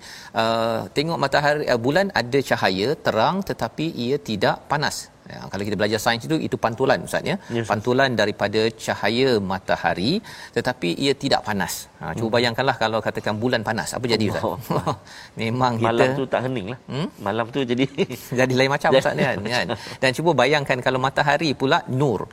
[0.42, 4.96] uh, tengok matahari uh, bulan ada cahaya terang tetapi ia tidak panas
[5.30, 7.36] Ya, kalau kita belajar sains itu itu pantulan ustaz ya.
[7.56, 10.12] Yes, pantulan daripada cahaya matahari
[10.58, 11.74] tetapi ia tidak panas.
[12.02, 12.36] Ha, cuba hmm.
[12.36, 14.44] bayangkanlah kalau katakan bulan panas apa jadi ustaz?
[14.50, 14.58] Oh,
[15.42, 16.80] Memang kita malam tu tak heninglah.
[16.90, 17.08] Hmm?
[17.28, 17.86] Malam tu jadi
[18.42, 19.68] jadi lain macam ustaz kan, kan.
[20.02, 22.26] Dan cuba bayangkan kalau matahari pula nur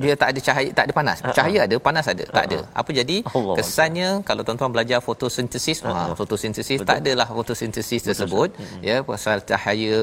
[0.00, 1.34] dia tak ada cahaya tak ada panas uh-huh.
[1.38, 4.24] cahaya ada panas ada tak ada apa jadi Allah kesannya Allah.
[4.28, 8.84] kalau tuan-tuan belajar fotosintesis ha fotosintesis tak adalah fotosintesis tersebut Betul.
[8.88, 9.98] ya pasal cahaya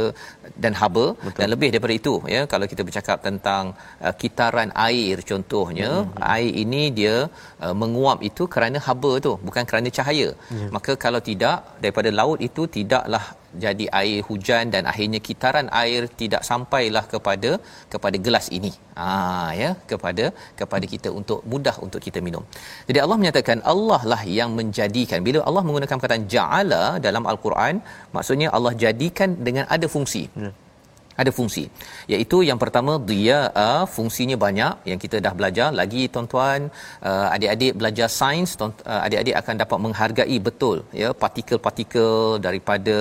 [0.64, 1.40] dan haba Betul.
[1.40, 3.64] dan lebih daripada itu ya kalau kita bercakap tentang
[4.06, 6.34] uh, kitaran air contohnya uh-huh.
[6.38, 7.16] air ini dia
[7.66, 10.70] uh, menguap itu kerana haba tu bukan kerana cahaya uh-huh.
[10.78, 13.26] maka kalau tidak daripada laut itu tidaklah
[13.66, 17.52] jadi air hujan dan akhirnya kitaran air tidak sampailah kepada
[17.94, 18.72] kepada gelas ini.
[19.06, 20.26] Ah ya, kepada
[20.60, 22.44] kepada kita untuk mudah untuk kita minum.
[22.90, 25.22] Jadi Allah menyatakan Allah lah yang menjadikan.
[25.28, 27.82] Bila Allah menggunakan perkataan ja'ala dalam al-Quran,
[28.18, 30.26] maksudnya Allah jadikan dengan ada fungsi.
[30.46, 30.52] Ya
[31.22, 31.64] ada fungsi.
[32.14, 34.74] Iaitu yang pertama dia uh, fungsinya banyak.
[34.90, 36.60] Yang kita dah belajar lagi tuan-tuan
[37.10, 38.72] uh, adik-adik belajar sains uh,
[39.06, 42.14] adik-adik akan dapat menghargai betul ya partikel-partikel
[42.48, 42.98] daripada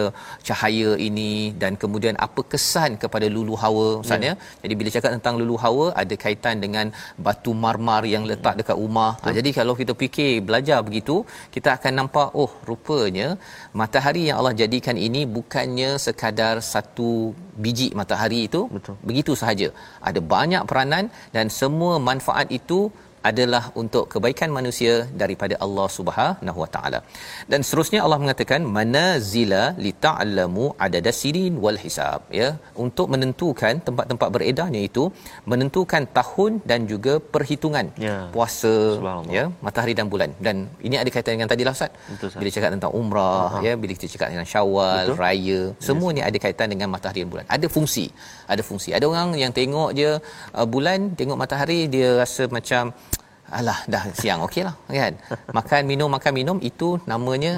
[0.48, 1.32] cahaya ini
[1.62, 4.32] dan kemudian apa kesan kepada lulu hawa ustaz ya.
[4.32, 4.34] ya.
[4.64, 6.86] Jadi bila cakap tentang lulu hawa ada kaitan dengan
[7.26, 9.10] batu marmar yang letak dekat rumah.
[9.22, 11.16] Ha, jadi kalau kita fikir belajar begitu
[11.54, 13.28] kita akan nampak oh rupanya
[13.80, 17.10] matahari yang Allah jadikan ini bukannya sekadar satu
[17.64, 18.01] biji matahari
[18.48, 18.94] itu Betul.
[19.08, 19.68] begitu sahaja
[20.08, 22.90] ada banyak peranan dan semua manfaat itu
[23.30, 27.00] adalah untuk kebaikan manusia daripada Allah Subhanahu Wa Taala.
[27.52, 32.48] Dan seterusnya Allah mengatakan manazila li ta'lamu adada sinin wal hisab ya
[32.84, 35.04] untuk menentukan tempat-tempat beredarnya itu
[35.52, 38.16] menentukan tahun dan juga perhitungan Ya.
[38.34, 38.74] puasa
[39.36, 40.56] ya matahari dan bulan dan
[40.86, 41.92] ini ada kaitan dengan tadi lah Ustaz.
[42.12, 42.40] Betul, Ustaz.
[42.40, 43.62] Bila cakap tentang umrah uh-huh.
[43.66, 45.20] ya bila kita cakap tentang Syawal, Betul.
[45.22, 47.46] raya, semua ni ada kaitan dengan matahari dan bulan.
[47.56, 48.06] Ada fungsi.
[48.52, 48.90] Ada fungsi.
[48.98, 50.10] Ada orang yang tengok je
[50.58, 52.92] uh, bulan, tengok matahari dia rasa macam
[53.58, 55.14] alah dah siang okeylah kan.
[55.58, 57.54] Makan minum makan minum itu namanya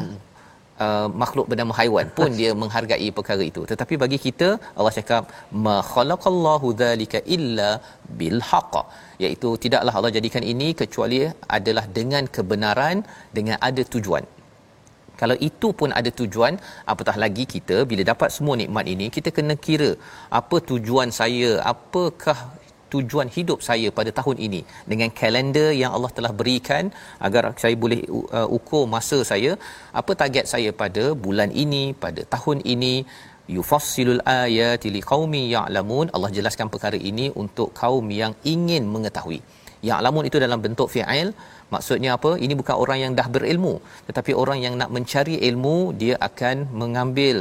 [0.84, 5.30] Uh, makhluk bernama haiwan pun dia menghargai perkara itu tetapi bagi kita Allah cakap
[5.64, 7.68] ma khalaqallahu dzalika illa
[8.20, 8.74] bil haqq
[9.24, 11.20] iaitu tidaklah Allah jadikan ini kecuali
[11.58, 13.06] adalah dengan kebenaran
[13.36, 14.26] dengan ada tujuan
[15.20, 16.54] kalau itu pun ada tujuan
[16.92, 19.90] apatah lagi kita bila dapat semua nikmat ini kita kena kira
[20.40, 22.38] apa tujuan saya apakah
[22.94, 24.60] tujuan hidup saya pada tahun ini.
[24.90, 26.84] Dengan kalender yang Allah telah berikan
[27.26, 28.00] agar saya boleh
[28.38, 29.52] uh, ukur masa saya
[30.00, 32.94] apa target saya pada bulan ini pada tahun ini.
[33.54, 36.06] Yufassilul ayati liqaumi ya'lamun.
[36.16, 39.40] Allah jelaskan perkara ini untuk kaum yang ingin mengetahui
[39.88, 41.28] ya'lamun itu dalam bentuk fi'il
[41.74, 42.30] maksudnya apa?
[42.44, 43.74] Ini bukan orang yang dah berilmu
[44.08, 47.36] tetapi orang yang nak mencari ilmu dia akan mengambil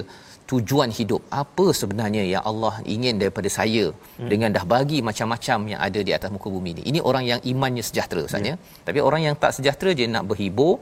[0.52, 1.22] tujuan hidup.
[1.42, 4.30] Apa sebenarnya yang Allah ingin daripada saya hmm.
[4.32, 7.84] dengan dah bagi macam-macam yang ada di atas muka bumi ini ini orang yang imannya
[7.90, 8.56] sejahtera ustaz ya.
[8.88, 10.74] tapi orang yang tak sejahtera dia nak berhibur.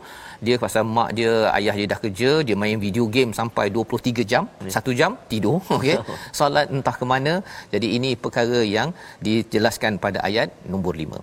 [0.45, 4.43] Dia pasal mak dia ayah dia dah kerja dia main video game sampai 23 jam
[4.75, 5.97] satu jam tidur okey.
[6.37, 7.33] Solat entah ke mana.
[7.73, 8.89] Jadi ini perkara yang
[9.27, 11.21] dijelaskan pada ayat nombor 5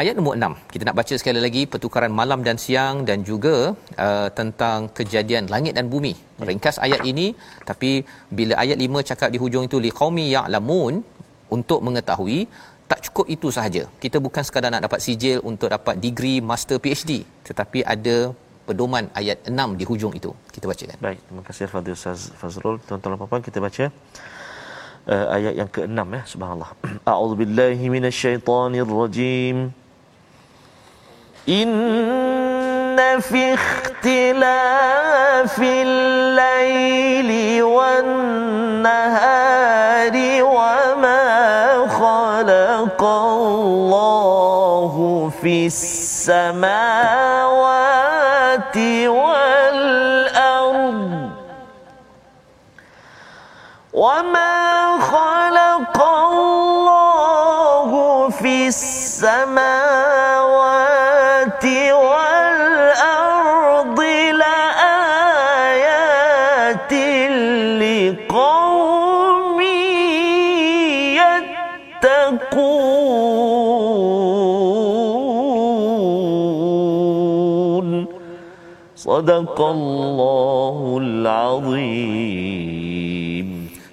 [0.00, 0.72] Ayat nombor 6.
[0.72, 5.76] Kita nak baca sekali lagi pertukaran malam dan siang dan juga uh, tentang kejadian langit
[5.76, 6.16] dan bumi.
[6.48, 7.36] Ringkas ayat ini
[7.70, 7.90] tapi
[8.38, 11.04] bila ayat 5 cakap di hujung itu liqaumi ya'lamun
[11.56, 12.48] untuk mengetahui
[12.88, 13.84] tak cukup itu sahaja.
[14.04, 18.32] Kita bukan sekadar nak dapat sijil untuk dapat degree master PhD tetapi ada
[18.64, 20.32] pedoman ayat 6 di hujung itu.
[20.56, 20.96] Kita bacakan.
[21.04, 22.80] Baik, terima kasih Fadil Ustaz Fazrul.
[22.88, 23.84] Tuan-tuan dan puan-puan kita baca
[25.12, 26.70] uh, ayat yang ke-6 ya, subhanallah.
[27.12, 29.81] A'udzubillahi minasyaitonirrajim.
[31.48, 38.92] إن في اختلاف الليل والنهار
[40.42, 46.76] وما خلق الله في السماوات
[49.06, 51.02] والأرض
[53.92, 57.90] وما خلق الله
[58.30, 59.91] في السماوات
[79.21, 82.57] صدق الله العظيم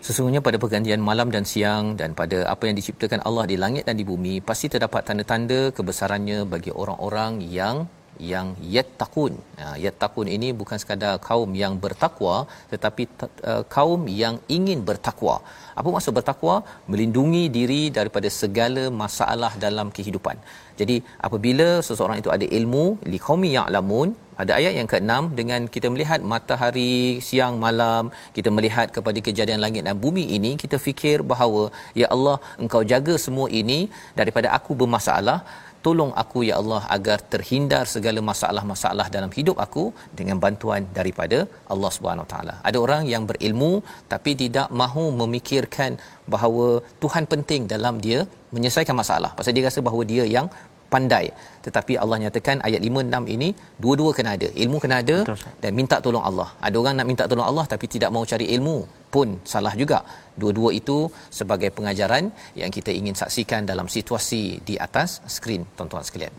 [0.04, 3.96] Sesungguhnya pada pergantian malam dan siang dan pada apa yang diciptakan Allah di langit dan
[3.96, 7.88] di bumi pasti terdapat tanda-tanda kebesarannya bagi orang-orang yang
[8.31, 9.33] yang yattaqun.
[9.59, 12.35] Ha, yattaqun ini bukan sekadar kaum yang bertakwa
[12.71, 13.03] tetapi
[13.51, 15.35] uh, kaum yang ingin bertakwa.
[15.79, 16.55] Apa maksud bertakwa?
[16.91, 20.37] Melindungi diri daripada segala masalah dalam kehidupan.
[20.79, 20.97] Jadi
[21.27, 24.09] apabila seseorang itu ada ilmu liqaumi ya'lamun
[24.41, 26.93] ada ayat yang ke-6 dengan kita melihat matahari
[27.27, 28.03] siang malam
[28.37, 31.63] kita melihat kepada kejadian langit dan bumi ini kita fikir bahawa
[32.01, 33.79] ya Allah engkau jaga semua ini
[34.19, 35.37] daripada aku bermasalah
[35.85, 39.83] tolong aku ya Allah agar terhindar segala masalah-masalah dalam hidup aku
[40.19, 41.39] dengan bantuan daripada
[41.73, 42.55] Allah Subhanahu Wa taala.
[42.69, 43.71] Ada orang yang berilmu
[44.13, 45.93] tapi tidak mahu memikirkan
[46.33, 46.67] bahawa
[47.03, 48.19] Tuhan penting dalam dia
[48.55, 49.31] menyelesaikan masalah.
[49.39, 50.49] Pasal dia rasa bahawa dia yang
[50.93, 51.25] pandai.
[51.65, 53.49] Tetapi Allah nyatakan ayat 5 6 ini
[53.83, 54.47] dua-dua kena ada.
[54.63, 56.49] Ilmu kena ada Betul, dan minta tolong Allah.
[56.67, 58.77] Ada orang nak minta tolong Allah tapi tidak mau cari ilmu
[59.13, 59.99] pun salah juga.
[60.41, 60.97] Dua-dua itu
[61.39, 62.31] sebagai pengajaran
[62.61, 66.33] yang kita ingin saksikan dalam situasi di atas skrin tuan-tuan sekalian.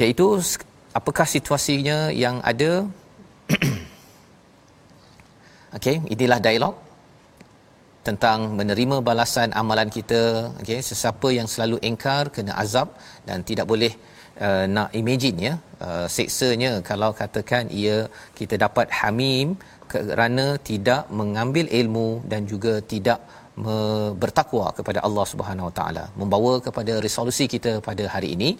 [0.00, 0.26] Iaitu
[0.98, 2.72] apakah situasinya yang ada
[5.76, 6.74] Okey, inilah dialog
[8.06, 10.22] tentang menerima balasan amalan kita
[10.62, 12.88] okey sesiapa yang selalu engkar kena azab
[13.28, 13.92] dan tidak boleh
[14.46, 15.54] uh, nak imagine ya
[15.86, 17.96] uh, seksanya kalau katakan ia
[18.38, 19.58] kita dapat hamim
[19.92, 23.20] kerana tidak mengambil ilmu dan juga tidak
[24.22, 28.50] bertakwa kepada Allah Subhanahu Wa Taala membawa kepada resolusi kita pada hari ini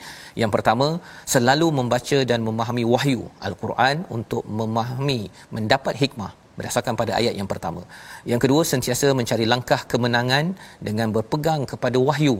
[0.43, 0.87] yang pertama
[1.35, 5.20] selalu membaca dan memahami wahyu al-Quran untuk memahami
[5.57, 7.83] mendapat hikmah berdasarkan pada ayat yang pertama.
[8.31, 10.47] Yang kedua sentiasa mencari langkah kemenangan
[10.89, 12.37] dengan berpegang kepada wahyu.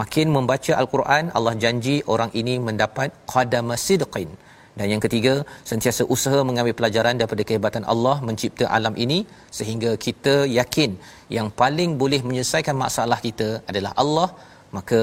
[0.00, 4.30] Makin membaca al-Quran, Allah janji orang ini mendapat qadama sidqin.
[4.78, 5.34] Dan yang ketiga,
[5.70, 9.18] sentiasa usaha mengambil pelajaran daripada kehebatan Allah mencipta alam ini
[9.58, 10.90] sehingga kita yakin
[11.36, 14.28] yang paling boleh menyelesaikan masalah kita adalah Allah.
[14.76, 15.00] Maka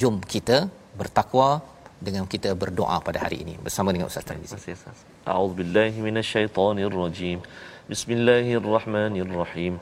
[0.00, 0.58] jom kita
[1.00, 1.48] bertakwa
[2.06, 4.74] dengan kita berdoa pada hari ini bersama dengan Ustaz Tarmizi.
[5.32, 7.38] A'udzubillahi minasyaitonirrajim.
[7.92, 9.74] Bismillahirrahmanirrahim.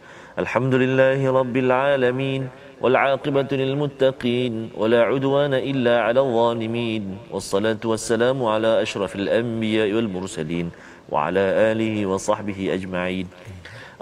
[0.42, 2.42] Alhamdulillahi rabbil alamin.
[2.82, 10.66] والعاقبة للمتقين ولا عدوان إلا على الظالمين والصلاة والسلام على أشرف الأنبياء والمرسلين
[11.10, 13.26] وعلى آله وصحبه أجمعين.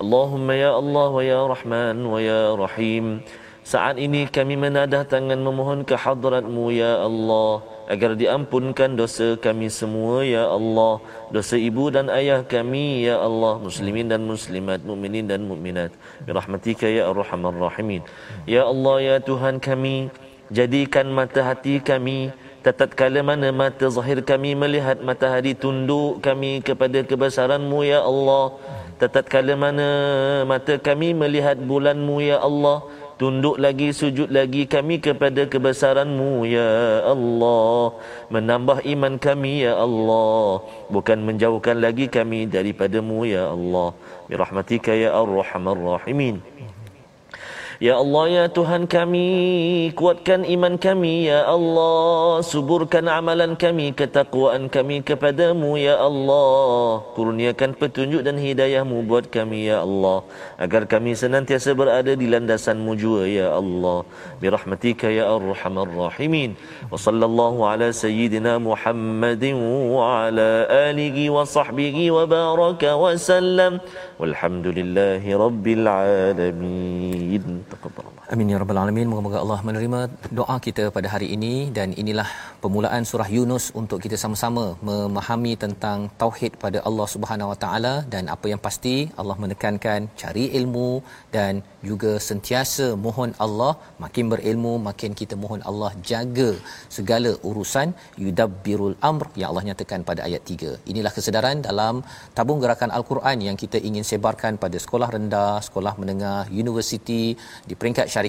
[0.00, 3.20] اللهم يا الله ويا رحمن ويا رحيم.
[3.62, 7.62] Saat ini kami menadah tangan memohon ke hadratmu ya Allah.
[7.90, 11.02] Agar diampunkan dosa kami semua ya Allah.
[11.34, 13.58] Dosa ibu dan ayah kami ya Allah.
[13.58, 15.90] Muslimin dan muslimat mukminin dan mukminat
[16.26, 18.02] birahmatika ya arhamar rahimin.
[18.46, 20.12] Ya Allah ya Tuhan kami
[20.52, 22.30] jadikan mata hati kami.
[22.62, 28.54] Tatkala mana mata zahir kami melihat matahari tunduk kami kepada kebesaranmu ya Allah.
[29.02, 29.88] Tatkala mana
[30.46, 32.86] mata kami melihat bulanmu ya Allah
[33.22, 37.94] Tunduk lagi, sujud lagi kami kepada kebesaranmu, Ya Allah.
[38.34, 40.66] Menambah iman kami, Ya Allah.
[40.90, 43.94] Bukan menjauhkan lagi kami daripadamu, Ya Allah.
[44.26, 46.42] Birahmatika, Ya Ar-Rahman Rahimin.
[47.82, 49.26] Ya Allah ya Tuhan kami
[49.98, 52.38] kuatkan iman kami ya Allah.
[52.46, 57.02] Suburkan amalan kami ketakwaan kami kepadamu ya Allah.
[57.18, 60.22] Kurniakan petunjuk dan hidayahmu buat kami ya Allah.
[60.62, 64.06] Agar kami senantiasa berada di landasanmu jua ya Allah.
[64.38, 66.54] Birahmatika ya arhamar rahimin.
[66.86, 69.58] Wa sallallahu ala sayyidina Muhammadin
[69.90, 73.82] wa ala alihi wa sahbihi wa baraka wa sallam.
[74.22, 75.82] Walhamdulillahi rabbil
[77.80, 79.08] alamin Amin ya rabbal alamin.
[79.12, 79.98] Moga-moga Allah menerima
[80.38, 82.28] doa kita pada hari ini dan inilah
[82.62, 88.30] permulaan surah Yunus untuk kita sama-sama memahami tentang tauhid pada Allah Subhanahu Wa Taala dan
[88.34, 90.88] apa yang pasti Allah menekankan cari ilmu
[91.36, 91.60] dan
[91.90, 93.72] juga sentiasa mohon Allah
[94.04, 96.50] makin berilmu makin kita mohon Allah jaga
[96.96, 97.92] segala urusan
[98.24, 100.72] yudabbirul amr yang Allah nyatakan pada ayat 3.
[100.94, 102.00] Inilah kesedaran dalam
[102.38, 107.22] tabung gerakan al-Quran yang kita ingin sebarkan pada sekolah rendah, sekolah menengah, universiti
[107.68, 108.21] di peringkat syarikat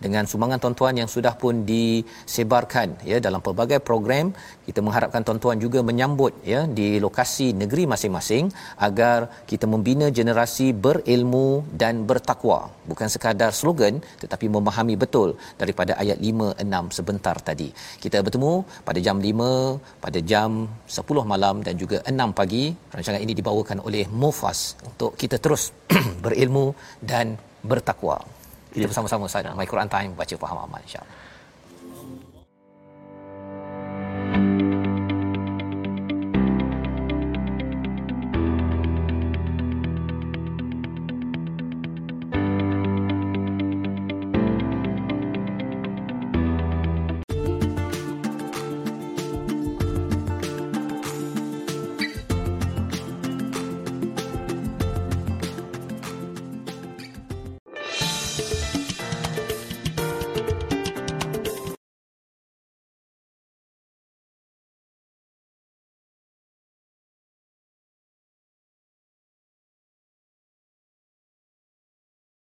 [0.00, 4.32] dengan sumbangan tuan-tuan yang sudah pun disebarkan ya dalam pelbagai program.
[4.66, 8.44] Kita mengharapkan tuan-tuan juga menyambut ya di lokasi negeri masing-masing
[8.80, 12.72] agar kita membina generasi berilmu dan bertakwa.
[12.90, 17.68] Bukan sekadar slogan tetapi memahami betul daripada ayat 5 6 sebentar tadi.
[18.02, 18.52] Kita bertemu
[18.88, 20.50] pada jam 5 pada jam
[20.88, 22.64] 10 malam dan juga 6 pagi.
[22.94, 25.70] Rancangan ini dibawakan oleh Mufas untuk kita terus
[26.24, 26.72] berilmu
[27.04, 28.39] dan bertakwa
[28.72, 31.19] kita bersama-sama Ustaz My Quran Time baca faham amal insya-Allah